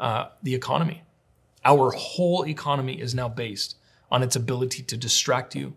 uh, 0.00 0.26
the 0.42 0.54
economy. 0.54 1.02
Our 1.64 1.90
whole 1.92 2.46
economy 2.46 3.00
is 3.00 3.14
now 3.14 3.28
based 3.28 3.76
on 4.10 4.22
its 4.22 4.36
ability 4.36 4.82
to 4.82 4.96
distract 4.96 5.54
you, 5.54 5.76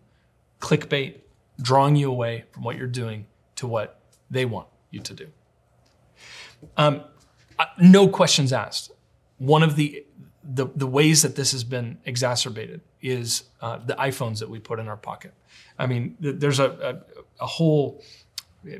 clickbait, 0.59 1.21
drawing 1.61 1.95
you 1.95 2.11
away 2.11 2.45
from 2.51 2.63
what 2.63 2.75
you're 2.75 2.87
doing 2.87 3.27
to 3.55 3.67
what 3.67 4.01
they 4.29 4.45
want 4.45 4.67
you 4.89 4.99
to 4.99 5.13
do. 5.13 5.27
Um, 6.75 7.03
no 7.79 8.07
questions 8.07 8.51
asked. 8.51 8.91
One 9.37 9.63
of 9.63 9.75
the, 9.75 10.05
the, 10.43 10.67
the 10.75 10.87
ways 10.87 11.21
that 11.21 11.35
this 11.35 11.51
has 11.51 11.63
been 11.63 11.99
exacerbated 12.05 12.81
is 13.05 13.43
uh, 13.61 13.77
the 13.85 13.93
iPhones 13.93 14.39
that 14.39 14.49
we 14.49 14.59
put 14.59 14.79
in 14.79 14.87
our 14.87 14.97
pocket. 14.97 15.33
I 15.77 15.85
mean, 15.85 16.15
there's 16.19 16.59
a, 16.59 16.69
a, 17.39 17.43
a 17.43 17.45
whole 17.45 18.01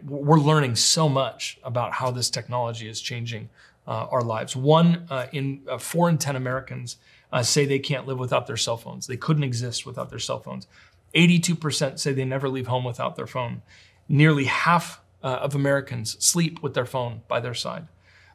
we're 0.03 0.39
learning 0.39 0.75
so 0.75 1.07
much 1.07 1.59
about 1.63 1.93
how 1.93 2.09
this 2.09 2.31
technology 2.31 2.89
is 2.89 2.99
changing 2.99 3.49
uh, 3.87 4.07
our 4.09 4.21
lives. 4.21 4.55
One 4.55 5.05
uh, 5.11 5.27
in 5.31 5.61
uh, 5.69 5.77
four 5.77 6.09
in 6.09 6.17
ten 6.17 6.35
Americans 6.35 6.97
uh, 7.31 7.43
say 7.43 7.65
they 7.65 7.79
can't 7.79 8.07
live 8.07 8.17
without 8.17 8.47
their 8.47 8.57
cell 8.57 8.77
phones. 8.77 9.05
They 9.05 9.17
couldn't 9.17 9.43
exist 9.43 9.85
without 9.85 10.09
their 10.09 10.19
cell 10.19 10.39
phones. 10.39 10.67
82% 11.13 11.99
say 11.99 12.13
they 12.13 12.25
never 12.25 12.49
leave 12.49 12.67
home 12.67 12.83
without 12.83 13.15
their 13.15 13.27
phone. 13.27 13.61
Nearly 14.09 14.45
half 14.45 15.01
uh, 15.23 15.27
of 15.27 15.55
Americans 15.55 16.17
sleep 16.23 16.61
with 16.63 16.73
their 16.73 16.85
phone 16.85 17.21
by 17.27 17.39
their 17.39 17.53
side. 17.53 17.87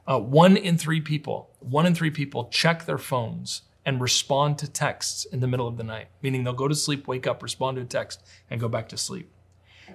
Uh, 0.06 0.18
one 0.18 0.56
in 0.56 0.78
three 0.78 1.00
people, 1.00 1.50
one 1.60 1.86
in 1.86 1.94
three 1.94 2.10
people 2.10 2.48
check 2.48 2.86
their 2.86 2.98
phones 2.98 3.62
and 3.84 4.00
respond 4.00 4.58
to 4.58 4.70
texts 4.70 5.24
in 5.24 5.40
the 5.40 5.46
middle 5.46 5.66
of 5.66 5.76
the 5.76 5.84
night, 5.84 6.08
meaning 6.22 6.44
they'll 6.44 6.52
go 6.52 6.68
to 6.68 6.74
sleep, 6.74 7.06
wake 7.06 7.26
up, 7.26 7.42
respond 7.42 7.76
to 7.76 7.82
a 7.82 7.86
text, 7.86 8.22
and 8.50 8.60
go 8.60 8.68
back 8.68 8.88
to 8.88 8.96
sleep. 8.96 9.30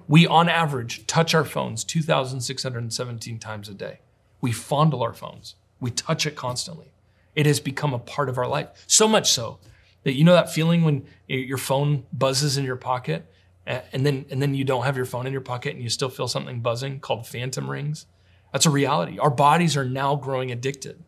We, 0.07 0.27
on 0.27 0.49
average, 0.49 1.07
touch 1.07 1.33
our 1.33 1.45
phones 1.45 1.83
2,617 1.83 3.39
times 3.39 3.69
a 3.69 3.73
day. 3.73 3.99
We 4.41 4.51
fondle 4.51 5.01
our 5.01 5.13
phones. 5.13 5.55
We 5.79 5.91
touch 5.91 6.25
it 6.25 6.35
constantly. 6.35 6.93
It 7.35 7.45
has 7.45 7.59
become 7.59 7.93
a 7.93 7.99
part 7.99 8.29
of 8.29 8.37
our 8.37 8.47
life. 8.47 8.69
So 8.87 9.07
much 9.07 9.31
so 9.31 9.59
that 10.03 10.13
you 10.13 10.23
know 10.23 10.33
that 10.33 10.51
feeling 10.51 10.83
when 10.83 11.05
your 11.27 11.57
phone 11.57 12.05
buzzes 12.13 12.57
in 12.57 12.65
your 12.65 12.75
pocket 12.75 13.31
and 13.65 14.05
then, 14.05 14.25
and 14.29 14.41
then 14.41 14.53
you 14.53 14.63
don't 14.63 14.83
have 14.83 14.95
your 14.95 15.05
phone 15.05 15.25
in 15.25 15.31
your 15.31 15.41
pocket 15.41 15.73
and 15.73 15.83
you 15.83 15.89
still 15.89 16.09
feel 16.09 16.27
something 16.27 16.61
buzzing 16.61 16.99
called 16.99 17.25
phantom 17.27 17.69
rings? 17.69 18.05
That's 18.51 18.65
a 18.65 18.69
reality. 18.69 19.17
Our 19.17 19.31
bodies 19.31 19.75
are 19.75 19.85
now 19.85 20.15
growing 20.15 20.51
addicted 20.51 21.03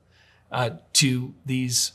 uh, 0.52 0.72
to 0.94 1.34
these 1.46 1.94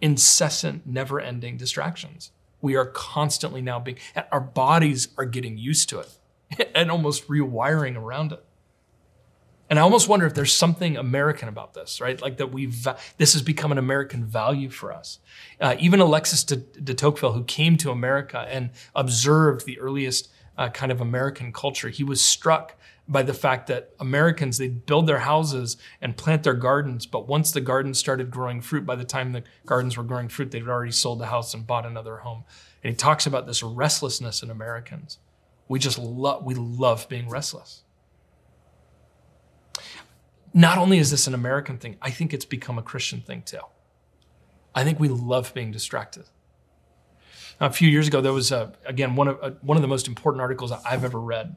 incessant, 0.00 0.86
never 0.86 1.20
ending 1.20 1.56
distractions. 1.56 2.32
We 2.60 2.76
are 2.76 2.86
constantly 2.86 3.62
now 3.62 3.78
being, 3.78 3.98
our 4.32 4.40
bodies 4.40 5.08
are 5.16 5.24
getting 5.24 5.58
used 5.58 5.88
to 5.90 6.00
it. 6.00 6.18
and 6.74 6.90
almost 6.90 7.28
rewiring 7.28 7.96
around 7.96 8.32
it. 8.32 8.44
And 9.70 9.78
I 9.78 9.82
almost 9.82 10.08
wonder 10.08 10.24
if 10.24 10.32
there's 10.32 10.54
something 10.54 10.96
American 10.96 11.48
about 11.48 11.74
this, 11.74 12.00
right? 12.00 12.20
Like 12.20 12.38
that 12.38 12.50
we've, 12.50 12.88
this 13.18 13.34
has 13.34 13.42
become 13.42 13.70
an 13.70 13.76
American 13.76 14.24
value 14.24 14.70
for 14.70 14.92
us. 14.92 15.18
Uh, 15.60 15.76
even 15.78 16.00
Alexis 16.00 16.42
de, 16.44 16.56
de, 16.56 16.94
Tocqueville, 16.94 17.32
who 17.32 17.44
came 17.44 17.76
to 17.78 17.90
America 17.90 18.46
and 18.48 18.70
observed 18.94 19.66
the 19.66 19.78
earliest 19.78 20.30
uh, 20.56 20.70
kind 20.70 20.90
of 20.90 21.02
American 21.02 21.52
culture, 21.52 21.90
he 21.90 22.02
was 22.02 22.24
struck 22.24 22.76
by 23.08 23.22
the 23.22 23.34
fact 23.34 23.68
that 23.68 23.92
Americans, 23.98 24.58
they'd 24.58 24.84
build 24.84 25.06
their 25.06 25.20
houses 25.20 25.78
and 26.00 26.16
plant 26.16 26.42
their 26.42 26.54
gardens, 26.54 27.06
but 27.06 27.26
once 27.26 27.50
the 27.50 27.60
gardens 27.60 27.98
started 27.98 28.30
growing 28.30 28.60
fruit, 28.60 28.84
by 28.84 28.94
the 28.94 29.04
time 29.04 29.32
the 29.32 29.44
gardens 29.64 29.96
were 29.96 30.04
growing 30.04 30.28
fruit, 30.28 30.50
they'd 30.50 30.68
already 30.68 30.92
sold 30.92 31.18
the 31.18 31.26
house 31.26 31.54
and 31.54 31.66
bought 31.66 31.86
another 31.86 32.18
home. 32.18 32.44
And 32.84 32.92
he 32.92 32.96
talks 32.96 33.26
about 33.26 33.46
this 33.46 33.62
restlessness 33.62 34.42
in 34.42 34.50
Americans. 34.50 35.18
We 35.68 35.78
just 35.78 35.98
love, 35.98 36.44
we 36.44 36.54
love 36.54 37.08
being 37.08 37.28
restless. 37.28 37.82
Not 40.52 40.78
only 40.78 40.98
is 40.98 41.10
this 41.10 41.26
an 41.26 41.34
American 41.34 41.78
thing, 41.78 41.96
I 42.02 42.10
think 42.10 42.34
it's 42.34 42.44
become 42.44 42.78
a 42.78 42.82
Christian 42.82 43.20
thing 43.20 43.42
too. 43.42 43.60
I 44.74 44.84
think 44.84 45.00
we 45.00 45.08
love 45.08 45.54
being 45.54 45.72
distracted. 45.72 46.24
Now, 47.60 47.66
a 47.66 47.70
few 47.70 47.88
years 47.88 48.06
ago, 48.06 48.20
there 48.20 48.32
was, 48.32 48.52
a, 48.52 48.72
again, 48.84 49.16
one 49.16 49.28
of, 49.28 49.38
a, 49.42 49.50
one 49.62 49.76
of 49.76 49.82
the 49.82 49.88
most 49.88 50.06
important 50.06 50.40
articles 50.40 50.70
I've 50.72 51.04
ever 51.04 51.18
read. 51.18 51.56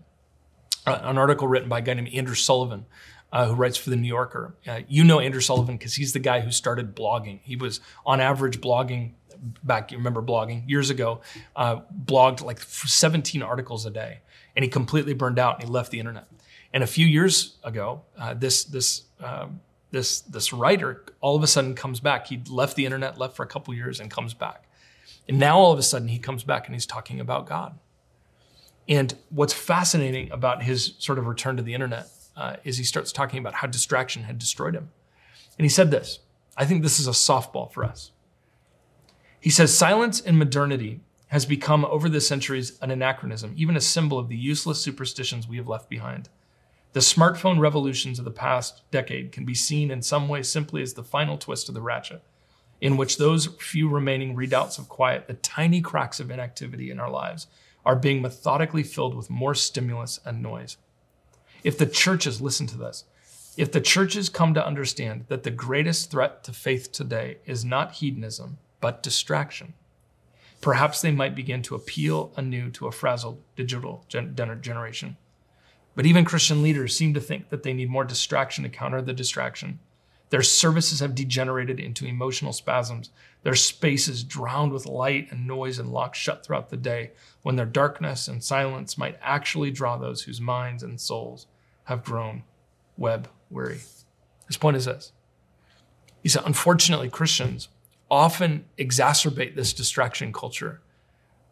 Uh, 0.86 1.00
an 1.04 1.18
article 1.18 1.48
written 1.48 1.70
by 1.70 1.80
a 1.80 1.82
guy 1.82 1.94
named 1.94 2.14
Andrew 2.14 2.36
Sullivan, 2.36 2.86
uh, 3.32 3.48
who 3.48 3.54
writes 3.54 3.78
for 3.78 3.90
The 3.90 3.96
New 3.96 4.08
Yorker. 4.08 4.56
Uh, 4.68 4.82
you 4.88 5.04
know 5.04 5.20
Andrew 5.20 5.42
Sullivan 5.42 5.78
because 5.78 5.96
he's 5.96 6.14
the 6.14 6.20
guy 6.20 6.42
who 6.42 6.52
started 6.52 6.96
blogging. 6.96 7.40
He 7.44 7.56
was, 7.56 7.80
on 8.06 8.20
average, 8.20 8.60
blogging 8.62 9.12
back, 9.64 9.92
you 9.92 9.98
remember 9.98 10.22
blogging 10.22 10.68
years 10.70 10.90
ago, 10.90 11.22
uh, 11.56 11.82
blogged 12.06 12.44
like 12.44 12.60
17 12.62 13.42
articles 13.42 13.86
a 13.86 13.90
day, 13.90 14.20
and 14.56 14.64
he 14.64 14.70
completely 14.70 15.14
burned 15.14 15.40
out 15.40 15.56
and 15.56 15.64
he 15.64 15.70
left 15.70 15.92
the 15.92 16.00
internet. 16.00 16.28
And 16.74 16.84
a 16.84 16.88
few 16.88 17.06
years 17.06 17.58
ago, 17.64 18.04
uh, 18.18 18.34
this 18.34 18.64
this 18.64 19.04
um, 19.22 19.60
this 19.92 20.22
this 20.22 20.54
writer 20.54 21.04
all 21.20 21.36
of 21.36 21.44
a 21.44 21.48
sudden 21.48 21.76
comes 21.76 22.00
back. 22.00 22.28
He 22.28 22.42
left 22.50 22.76
the 22.76 22.86
internet, 22.86 23.18
left 23.18 23.36
for 23.36 23.44
a 23.44 23.48
couple 23.48 23.74
years, 23.74 24.00
and 24.00 24.10
comes 24.10 24.34
back. 24.34 24.68
And 25.28 25.38
now 25.38 25.58
all 25.58 25.72
of 25.72 25.80
a 25.80 25.84
sudden 25.84 26.08
he 26.08 26.18
comes 26.18 26.44
back 26.44 26.68
and 26.68 26.76
he's 26.76 26.86
talking 26.86 27.20
about 27.20 27.46
God. 27.46 27.78
And 28.88 29.16
what's 29.30 29.54
fascinating 29.54 30.32
about 30.32 30.64
his 30.64 30.96
sort 31.00 31.20
of 31.20 31.28
return 31.28 31.58
to 31.58 31.64
the 31.64 31.74
internet 31.74 32.08
uh, 32.36 32.58
is 32.64 32.78
he 32.78 32.84
starts 32.84 33.12
talking 33.12 33.40
about 33.40 33.56
how 33.56 33.68
distraction 33.68 34.24
had 34.24 34.40
destroyed 34.40 34.76
him. 34.76 34.90
And 35.58 35.66
he 35.66 35.70
said 35.70 35.92
this. 35.92 36.20
I 36.58 36.66
think 36.66 36.82
this 36.82 37.00
is 37.00 37.08
a 37.08 37.12
softball 37.12 37.72
for 37.72 37.84
us. 37.84 38.12
He 39.40 39.50
says 39.50 39.76
silence 39.76 40.20
in 40.20 40.38
modernity 40.38 41.02
has 41.28 41.46
become 41.46 41.86
over 41.86 42.10
the 42.10 42.22
centuries 42.22 42.78
an 42.82 42.92
anachronism, 42.92 43.54
even 43.56 43.78
a 43.78 43.82
symbol 43.82 44.20
of 44.20 44.28
the 44.28 44.36
useless 44.36 44.82
superstitions 44.82 45.48
we 45.48 45.58
have 45.58 45.68
left 45.68 45.90
behind. 45.90 46.30
The 46.94 47.00
smartphone 47.00 47.60
revolutions 47.60 48.20
of 48.20 48.26
the 48.26 48.32
past 48.32 48.82
decade 48.92 49.32
can 49.32 49.46
be 49.46 49.56
seen 49.56 49.92
in 49.92 50.02
some 50.02 50.28
way 50.28 50.44
simply 50.44 50.82
as 50.82 50.94
the 50.94 51.04
final 51.04 51.38
twist 51.38 51.70
of 51.70 51.76
the 51.76 51.82
ratchet, 51.82 52.22
in 52.82 52.98
which 52.98 53.18
those 53.18 53.46
few 53.46 53.88
remaining 53.88 54.36
redoubts 54.36 54.78
of 54.78 54.90
quiet, 54.90 55.28
the 55.28 55.36
tiny 55.36 55.80
cracks 55.80 56.20
of 56.20 56.30
inactivity 56.30 56.92
in 56.92 57.00
our 57.00 57.10
lives, 57.10 57.48
are 57.86 57.96
being 57.96 58.22
methodically 58.22 58.84
filled 58.84 59.16
with 59.16 59.30
more 59.30 59.56
stimulus 59.56 60.20
and 60.26 60.42
noise. 60.42 60.78
If 61.64 61.78
the 61.78 61.86
churches, 61.86 62.42
listen 62.42 62.68
to 62.68 62.78
this, 62.78 63.06
if 63.58 63.72
the 63.72 63.82
churches 63.82 64.30
come 64.30 64.54
to 64.54 64.66
understand 64.66 65.26
that 65.28 65.44
the 65.44 65.52
greatest 65.52 66.10
threat 66.10 66.44
to 66.46 66.54
faith 66.54 66.92
today 66.92 67.38
is 67.46 67.66
not 67.66 67.94
hedonism, 67.94 68.58
but 68.80 69.04
distraction. 69.04 69.74
Perhaps 70.62 71.02
they 71.02 71.12
might 71.12 71.36
begin 71.36 71.62
to 71.64 71.76
appeal 71.76 72.32
anew 72.38 72.70
to 72.72 72.88
a 72.88 72.92
frazzled 72.92 73.42
digital 73.56 74.06
gen- 74.08 74.36
generation. 74.62 75.18
But 75.96 76.06
even 76.06 76.24
Christian 76.24 76.62
leaders 76.62 76.96
seem 76.96 77.14
to 77.14 77.20
think 77.20 77.50
that 77.50 77.64
they 77.64 77.74
need 77.74 77.90
more 77.90 78.06
distraction 78.06 78.64
to 78.64 78.70
counter 78.70 79.02
the 79.02 79.14
distraction. 79.14 79.80
Their 80.32 80.42
services 80.42 81.02
have 81.02 81.14
degenerated 81.14 81.80
into 81.80 82.06
emotional 82.06 82.54
spasms. 82.54 83.12
Their 83.44 83.54
spaces 83.56 84.24
drowned 84.24 84.72
with 84.72 84.86
light 84.86 85.28
and 85.30 85.46
noise 85.46 85.78
and 85.78 85.92
locked 85.92 86.16
shut 86.16 86.46
throughout 86.46 86.70
the 86.70 86.78
day, 86.78 87.12
when 87.44 87.58
their 87.58 87.66
darkness 87.66 88.28
and 88.28 88.44
silence 88.44 88.98
might 88.98 89.20
actually 89.22 89.72
draw 89.72 89.98
those 89.98 90.24
whose 90.24 90.42
minds 90.42 90.84
and 90.84 91.00
souls 91.00 91.48
have 91.84 92.04
grown 92.04 92.44
web 92.98 93.28
weary. 93.50 93.82
His 94.48 94.58
point 94.58 94.78
is 94.78 94.86
this. 94.86 95.12
He 96.24 96.30
said, 96.30 96.44
unfortunately, 96.46 97.10
Christians 97.10 97.68
often 98.10 98.66
exacerbate 98.78 99.56
this 99.56 99.74
distraction 99.74 100.32
culture. 100.32 100.82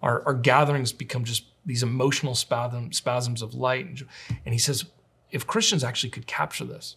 Our, 0.02 0.24
our 0.26 0.34
gatherings 0.34 0.94
become 0.94 1.26
just 1.26 1.44
these 1.66 1.84
emotional 1.84 2.34
spasm, 2.34 2.94
spasms 2.94 3.42
of 3.42 3.54
light. 3.54 3.86
And, 3.86 4.06
and 4.46 4.54
he 4.54 4.60
says, 4.60 4.86
if 5.32 5.46
Christians 5.46 5.84
actually 5.84 6.12
could 6.12 6.28
capture 6.28 6.66
this, 6.66 6.96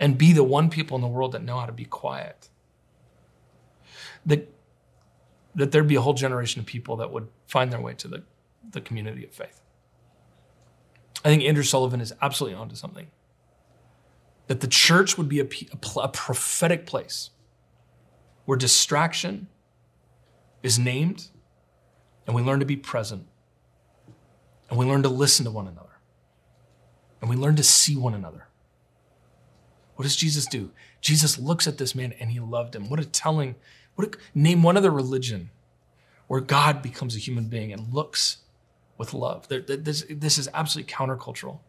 and 0.00 0.18
be 0.18 0.32
the 0.32 0.44
one 0.44 0.70
people 0.70 0.96
in 0.96 1.00
the 1.00 1.08
world 1.08 1.32
that 1.32 1.42
know 1.42 1.58
how 1.58 1.66
to 1.66 1.72
be 1.72 1.84
quiet. 1.84 2.48
That, 4.26 4.52
that 5.54 5.72
there'd 5.72 5.88
be 5.88 5.96
a 5.96 6.00
whole 6.00 6.14
generation 6.14 6.60
of 6.60 6.66
people 6.66 6.96
that 6.96 7.12
would 7.12 7.28
find 7.46 7.72
their 7.72 7.80
way 7.80 7.94
to 7.94 8.08
the, 8.08 8.22
the 8.70 8.80
community 8.80 9.24
of 9.24 9.32
faith. 9.32 9.60
I 11.24 11.28
think 11.28 11.42
Andrew 11.44 11.62
Sullivan 11.62 12.00
is 12.00 12.12
absolutely 12.20 12.58
onto 12.58 12.74
something. 12.74 13.08
That 14.48 14.60
the 14.60 14.66
church 14.66 15.16
would 15.16 15.28
be 15.28 15.40
a, 15.40 15.44
a, 15.44 16.00
a 16.00 16.08
prophetic 16.08 16.84
place 16.86 17.30
where 18.44 18.58
distraction 18.58 19.48
is 20.62 20.78
named 20.78 21.28
and 22.26 22.34
we 22.34 22.42
learn 22.42 22.60
to 22.60 22.66
be 22.66 22.76
present 22.76 23.26
and 24.68 24.78
we 24.78 24.86
learn 24.86 25.02
to 25.02 25.08
listen 25.08 25.44
to 25.44 25.50
one 25.50 25.68
another 25.68 25.98
and 27.20 27.30
we 27.30 27.36
learn 27.36 27.56
to 27.56 27.62
see 27.62 27.96
one 27.96 28.14
another. 28.14 28.48
What 30.02 30.08
does 30.08 30.16
Jesus 30.16 30.46
do? 30.46 30.72
Jesus 31.00 31.38
looks 31.38 31.68
at 31.68 31.78
this 31.78 31.94
man 31.94 32.12
and 32.18 32.32
he 32.32 32.40
loved 32.40 32.74
him. 32.74 32.90
What 32.90 32.98
a 32.98 33.04
telling, 33.04 33.54
what 33.94 34.08
a, 34.08 34.18
name 34.34 34.64
one 34.64 34.76
other 34.76 34.90
religion 34.90 35.50
where 36.26 36.40
God 36.40 36.82
becomes 36.82 37.14
a 37.14 37.20
human 37.20 37.44
being 37.44 37.72
and 37.72 37.94
looks 37.94 38.38
with 38.98 39.14
love. 39.14 39.46
This, 39.46 40.04
this 40.10 40.38
is 40.38 40.48
absolutely 40.52 40.92
countercultural. 40.92 41.60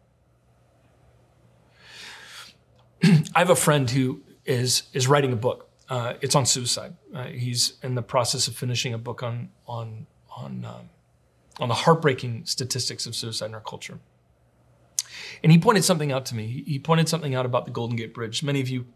I 3.04 3.38
have 3.38 3.50
a 3.50 3.54
friend 3.54 3.88
who 3.88 4.24
is, 4.44 4.82
is 4.92 5.06
writing 5.06 5.32
a 5.32 5.36
book. 5.36 5.70
Uh, 5.88 6.14
it's 6.20 6.34
on 6.34 6.44
suicide. 6.44 6.96
Uh, 7.14 7.26
he's 7.26 7.74
in 7.84 7.94
the 7.94 8.02
process 8.02 8.48
of 8.48 8.56
finishing 8.56 8.94
a 8.94 8.98
book 8.98 9.22
on, 9.22 9.50
on, 9.68 10.08
on, 10.36 10.64
um, 10.64 10.90
on 11.60 11.68
the 11.68 11.74
heartbreaking 11.74 12.46
statistics 12.46 13.06
of 13.06 13.14
suicide 13.14 13.46
in 13.46 13.54
our 13.54 13.60
culture. 13.60 14.00
And 15.44 15.52
he 15.52 15.58
pointed 15.58 15.84
something 15.84 16.10
out 16.10 16.24
to 16.26 16.34
me. 16.34 16.64
He 16.66 16.78
pointed 16.78 17.06
something 17.06 17.34
out 17.34 17.44
about 17.44 17.66
the 17.66 17.70
Golden 17.70 17.96
Gate 17.96 18.14
Bridge. 18.14 18.42
Many 18.42 18.62
of 18.62 18.68
you 18.70 18.86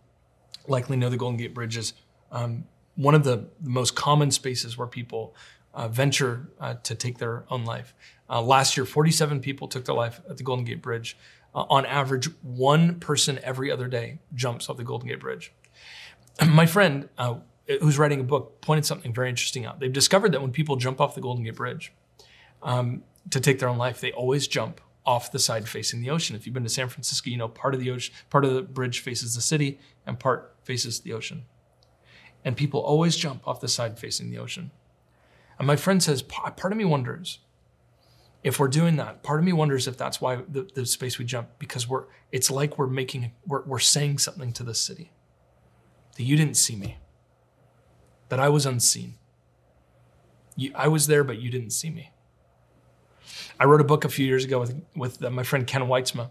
likely 0.67 0.97
know 0.97 1.11
the 1.11 1.19
Golden 1.19 1.37
Gate 1.37 1.53
Bridge 1.53 1.77
is 1.77 1.93
um, 2.33 2.65
one 2.97 3.15
of 3.15 3.23
the, 3.23 3.51
most 3.63 3.95
common 3.95 4.31
spaces 4.31 4.79
where 4.79 4.87
people 4.87 5.35
uh, 5.75 5.89
venture 5.89 6.49
uh, 6.59 6.77
to 6.85 6.95
take 6.95 7.19
their 7.19 7.45
own 7.51 7.67
life. 7.67 7.95
Uh, 8.31 8.41
last 8.41 8.79
year, 8.79 8.87
47 8.87 9.41
people 9.41 9.69
took 9.69 9.85
their 9.85 9.95
life 9.95 10.23
at 10.29 10.39
the 10.39 10.43
Golden 10.43 10.65
Gate 10.65 10.81
Bridge. 10.81 11.19
Uh, 11.55 11.67
on 11.69 11.85
average, 11.85 12.31
one 12.41 12.99
person 12.99 13.39
every 13.43 13.71
other 13.71 13.87
day 13.87 14.19
jumps 14.35 14.71
off 14.71 14.79
the 14.79 14.85
Golden 14.85 15.07
Gate 15.07 15.21
Bridge. 15.21 15.53
My 16.47 16.65
friend, 16.65 17.11
uh, 17.19 17.41
who's 17.83 17.99
writing 17.99 18.21
a 18.21 18.25
book, 18.25 18.63
pointed 18.63 18.87
something 18.87 19.13
very 19.13 19.29
interesting 19.29 19.67
out. 19.67 19.81
They've 19.81 19.93
discovered 19.93 20.33
that 20.33 20.41
when 20.41 20.53
people 20.53 20.77
jump 20.77 20.99
off 20.99 21.15
the 21.15 21.21
Golden 21.21 21.45
Gate 21.45 21.57
Bridge 21.57 21.93
um, 22.63 23.03
to 23.29 23.39
take 23.39 23.59
their 23.59 23.69
own 23.69 23.77
life, 23.77 24.01
they 24.01 24.13
always 24.13 24.49
jump 24.49 24.81
off 25.09 25.33
the 25.33 25.39
side 25.39 25.67
facing 25.67 26.03
the 26.03 26.11
ocean. 26.11 26.37
If 26.37 26.45
you've 26.45 26.53
been 26.53 26.65
to 26.65 26.69
San 26.69 26.91
Francisco, 26.91 27.31
you 27.31 27.39
know 27.39 27.49
part 27.49 27.73
of 27.73 27.81
the 27.81 27.91
ocean, 27.91 28.15
part 28.29 28.45
of 28.45 28.53
the 28.53 28.61
bridge 28.61 29.01
faces 29.01 29.35
the 29.35 29.41
city 29.41 29.81
and 30.07 30.21
part 30.21 30.55
faces 30.63 31.01
the 31.01 31.15
ocean. 31.15 31.47
And 32.45 32.55
people 32.55 32.81
always 32.81 33.17
jump 33.17 33.49
off 33.49 33.63
the 33.63 33.69
side 33.69 33.99
facing 33.99 34.29
the 34.29 34.37
ocean. 34.37 34.71
And 35.59 35.67
my 35.67 35.77
friend 35.77 36.03
says, 36.03 36.21
part 36.21 36.63
of 36.63 36.77
me 36.77 36.85
wonders 36.85 37.39
if 38.45 38.61
we're 38.61 38.69
doing 38.69 38.97
that. 38.97 39.23
Part 39.23 39.41
of 39.41 39.47
me 39.47 39.55
wonders 39.55 39.89
if 39.89 39.97
that's 39.97 40.21
why 40.21 40.43
the, 40.47 40.69
the 40.75 40.85
space 40.85 41.19
we 41.19 41.25
jump, 41.25 41.49
because 41.59 41.89
we're 41.89 42.05
it's 42.31 42.51
like 42.51 42.77
we're 42.77 42.87
making 42.87 43.33
we're, 43.47 43.65
we're 43.65 43.79
saying 43.79 44.19
something 44.19 44.53
to 44.53 44.63
the 44.63 44.75
city 44.75 45.11
that 46.17 46.25
you 46.25 46.37
didn't 46.37 46.59
see 46.59 46.77
me, 46.77 46.99
that 48.29 48.39
I 48.39 48.51
was 48.51 48.67
unseen. 48.67 49.15
You, 50.55 50.71
I 50.75 50.89
was 50.89 51.07
there, 51.07 51.25
but 51.25 51.41
you 51.41 51.51
didn't 51.51 51.71
see 51.71 51.89
me. 51.89 52.13
I 53.59 53.65
wrote 53.65 53.81
a 53.81 53.85
book 53.85 54.05
a 54.05 54.09
few 54.09 54.27
years 54.27 54.45
ago 54.45 54.61
with, 54.61 54.83
with 54.97 55.25
uh, 55.25 55.31
my 55.31 55.43
friend 55.43 55.67
Ken 55.67 55.83
Wytsma 55.83 56.31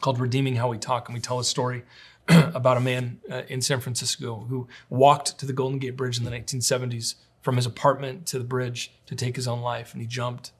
called 0.00 0.20
Redeeming 0.20 0.56
How 0.56 0.68
We 0.68 0.78
Talk, 0.78 1.08
and 1.08 1.14
we 1.14 1.20
tell 1.20 1.38
a 1.38 1.44
story 1.44 1.84
about 2.28 2.76
a 2.76 2.80
man 2.80 3.20
uh, 3.30 3.42
in 3.48 3.60
San 3.60 3.80
Francisco 3.80 4.46
who 4.48 4.68
walked 4.90 5.38
to 5.38 5.46
the 5.46 5.52
Golden 5.52 5.78
Gate 5.78 5.96
Bridge 5.96 6.18
in 6.18 6.24
the 6.24 6.30
1970s 6.30 7.14
from 7.40 7.56
his 7.56 7.66
apartment 7.66 8.26
to 8.26 8.38
the 8.38 8.44
bridge 8.44 8.92
to 9.06 9.14
take 9.14 9.36
his 9.36 9.48
own 9.48 9.60
life, 9.60 9.92
and 9.92 10.00
he 10.00 10.06
jumped. 10.06 10.52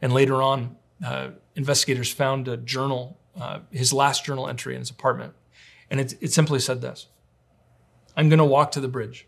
And 0.00 0.12
later 0.12 0.42
on, 0.42 0.76
uh, 1.04 1.30
investigators 1.54 2.12
found 2.12 2.48
a 2.48 2.56
journal, 2.56 3.18
uh, 3.40 3.60
his 3.70 3.92
last 3.92 4.24
journal 4.24 4.48
entry 4.48 4.74
in 4.74 4.80
his 4.80 4.90
apartment, 4.90 5.34
and 5.90 6.00
it, 6.00 6.14
it 6.20 6.32
simply 6.32 6.60
said 6.60 6.80
this 6.80 7.08
I'm 8.16 8.28
going 8.28 8.38
to 8.38 8.44
walk 8.44 8.72
to 8.72 8.80
the 8.80 8.88
bridge. 8.88 9.26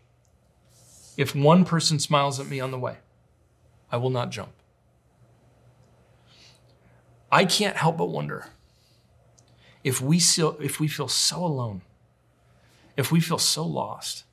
If 1.17 1.35
one 1.35 1.65
person 1.65 1.99
smiles 1.99 2.39
at 2.39 2.47
me 2.47 2.59
on 2.59 2.71
the 2.71 2.79
way, 2.79 2.97
I 3.91 3.97
will 3.97 4.09
not 4.09 4.31
jump. 4.31 4.53
I 7.31 7.45
can't 7.45 7.77
help 7.77 7.97
but 7.97 8.09
wonder 8.09 8.47
if 9.83 10.01
we, 10.01 10.19
still, 10.19 10.57
if 10.59 10.79
we 10.79 10.87
feel 10.87 11.07
so 11.07 11.43
alone, 11.43 11.81
if 12.97 13.11
we 13.11 13.19
feel 13.19 13.37
so 13.37 13.65
lost, 13.65 14.25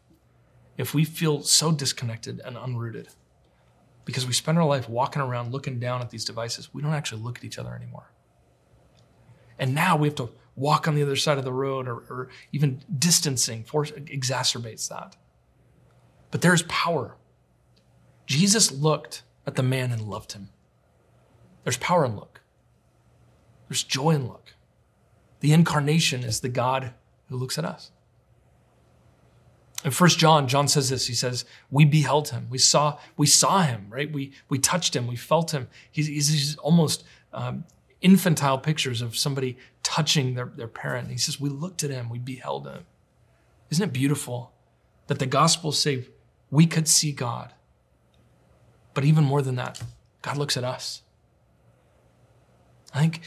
if 0.76 0.94
we 0.94 1.04
feel 1.04 1.42
so 1.42 1.72
disconnected 1.72 2.40
and 2.44 2.56
unrooted, 2.56 3.08
because 4.04 4.26
we 4.26 4.32
spend 4.32 4.58
our 4.58 4.64
life 4.64 4.88
walking 4.88 5.22
around 5.22 5.52
looking 5.52 5.78
down 5.78 6.00
at 6.00 6.10
these 6.10 6.24
devices, 6.24 6.72
we 6.72 6.82
don't 6.82 6.94
actually 6.94 7.22
look 7.22 7.38
at 7.38 7.44
each 7.44 7.58
other 7.58 7.74
anymore. 7.74 8.10
And 9.58 9.74
now 9.74 9.96
we 9.96 10.08
have 10.08 10.14
to 10.16 10.30
walk 10.56 10.88
on 10.88 10.94
the 10.94 11.02
other 11.02 11.16
side 11.16 11.38
of 11.38 11.44
the 11.44 11.52
road 11.52 11.86
or, 11.86 12.04
or 12.08 12.28
even 12.52 12.82
distancing 12.98 13.64
force, 13.64 13.90
exacerbates 13.90 14.88
that. 14.88 15.16
But 16.30 16.42
there's 16.42 16.62
power. 16.62 17.16
Jesus 18.26 18.72
looked 18.72 19.22
at 19.46 19.54
the 19.56 19.62
man 19.62 19.92
and 19.92 20.02
loved 20.02 20.32
him. 20.32 20.50
There's 21.64 21.76
power 21.76 22.04
in 22.04 22.16
look. 22.16 22.37
There's 23.68 23.82
joy 23.82 24.10
in 24.10 24.28
look. 24.28 24.54
The 25.40 25.52
incarnation 25.52 26.24
is 26.24 26.40
the 26.40 26.48
God 26.48 26.94
who 27.28 27.36
looks 27.36 27.58
at 27.58 27.64
us. 27.64 27.90
In 29.84 29.92
First 29.92 30.18
John, 30.18 30.48
John 30.48 30.66
says 30.66 30.88
this. 30.88 31.06
He 31.06 31.14
says, 31.14 31.44
"We 31.70 31.84
beheld 31.84 32.30
him. 32.30 32.48
We 32.50 32.58
saw. 32.58 32.98
We 33.16 33.26
saw 33.26 33.62
him. 33.62 33.86
Right? 33.90 34.10
We 34.10 34.32
we 34.48 34.58
touched 34.58 34.96
him. 34.96 35.06
We 35.06 35.14
felt 35.14 35.52
him. 35.52 35.68
He's, 35.90 36.08
he's 36.08 36.56
almost 36.56 37.04
um, 37.32 37.64
infantile 38.00 38.58
pictures 38.58 39.00
of 39.00 39.16
somebody 39.16 39.56
touching 39.84 40.34
their, 40.34 40.46
their 40.46 40.68
parent. 40.68 41.10
He 41.10 41.18
says, 41.18 41.40
"We 41.40 41.48
looked 41.48 41.84
at 41.84 41.90
him. 41.90 42.08
We 42.08 42.18
beheld 42.18 42.66
him." 42.66 42.86
Isn't 43.70 43.88
it 43.88 43.92
beautiful 43.92 44.52
that 45.06 45.20
the 45.20 45.26
gospel 45.26 45.70
say 45.70 46.08
we 46.50 46.66
could 46.66 46.88
see 46.88 47.12
God, 47.12 47.52
but 48.94 49.04
even 49.04 49.22
more 49.22 49.42
than 49.42 49.54
that, 49.56 49.80
God 50.22 50.36
looks 50.36 50.56
at 50.56 50.64
us. 50.64 51.02
I 52.92 53.00
think 53.00 53.20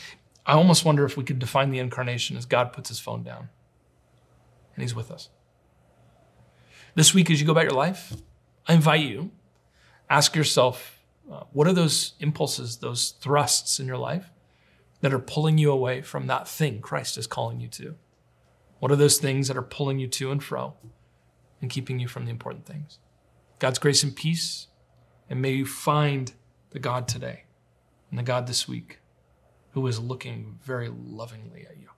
I 0.52 0.56
almost 0.56 0.84
wonder 0.84 1.06
if 1.06 1.16
we 1.16 1.24
could 1.24 1.40
define 1.40 1.70
the 1.70 1.80
incarnation 1.80 2.36
as 2.36 2.46
God 2.46 2.74
puts 2.74 2.90
his 2.90 3.00
phone 3.00 3.24
down 3.24 3.48
and 4.76 4.82
he's 4.82 4.94
with 4.94 5.10
us. 5.10 5.30
This 6.94 7.14
week, 7.14 7.32
as 7.32 7.40
you 7.40 7.46
go 7.46 7.54
about 7.54 7.64
your 7.64 7.72
life, 7.72 8.14
I 8.68 8.74
invite 8.74 9.00
you, 9.00 9.32
ask 10.10 10.36
yourself, 10.36 11.00
uh, 11.32 11.44
what 11.54 11.68
are 11.68 11.74
those 11.74 12.16
impulses, 12.20 12.80
those 12.80 13.12
thrusts 13.12 13.80
in 13.80 13.88
your 13.88 13.98
life 13.98 14.30
that 15.00 15.14
are 15.14 15.20
pulling 15.20 15.58
you 15.58 15.72
away 15.72 16.02
from 16.02 16.28
that 16.28 16.50
thing 16.50 16.82
Christ 16.82 17.18
is 17.18 17.28
calling 17.28 17.62
you 17.62 17.70
to? 17.70 17.96
What 18.80 18.92
are 18.92 18.98
those 18.98 19.20
things 19.20 19.48
that 19.48 19.56
are 19.56 19.62
pulling 19.62 20.00
you 20.00 20.08
to 20.10 20.32
and 20.32 20.44
fro 20.44 20.74
and 21.62 21.72
keeping 21.72 21.98
you 21.98 22.10
from 22.10 22.26
the 22.26 22.32
important 22.32 22.66
things? 22.66 23.00
God's 23.60 23.80
grace 23.80 24.04
and 24.04 24.14
peace, 24.14 24.68
and 25.30 25.42
may 25.42 25.52
you 25.52 25.66
find 25.66 26.34
the 26.72 26.80
God 26.80 27.08
today 27.08 27.46
and 28.10 28.20
the 28.20 28.24
God 28.24 28.48
this 28.48 28.68
week 28.68 28.98
who 29.72 29.88
is 29.88 30.00
looking 30.00 30.60
very 30.64 30.90
lovingly 30.90 31.66
at 31.70 31.78
you. 31.78 31.90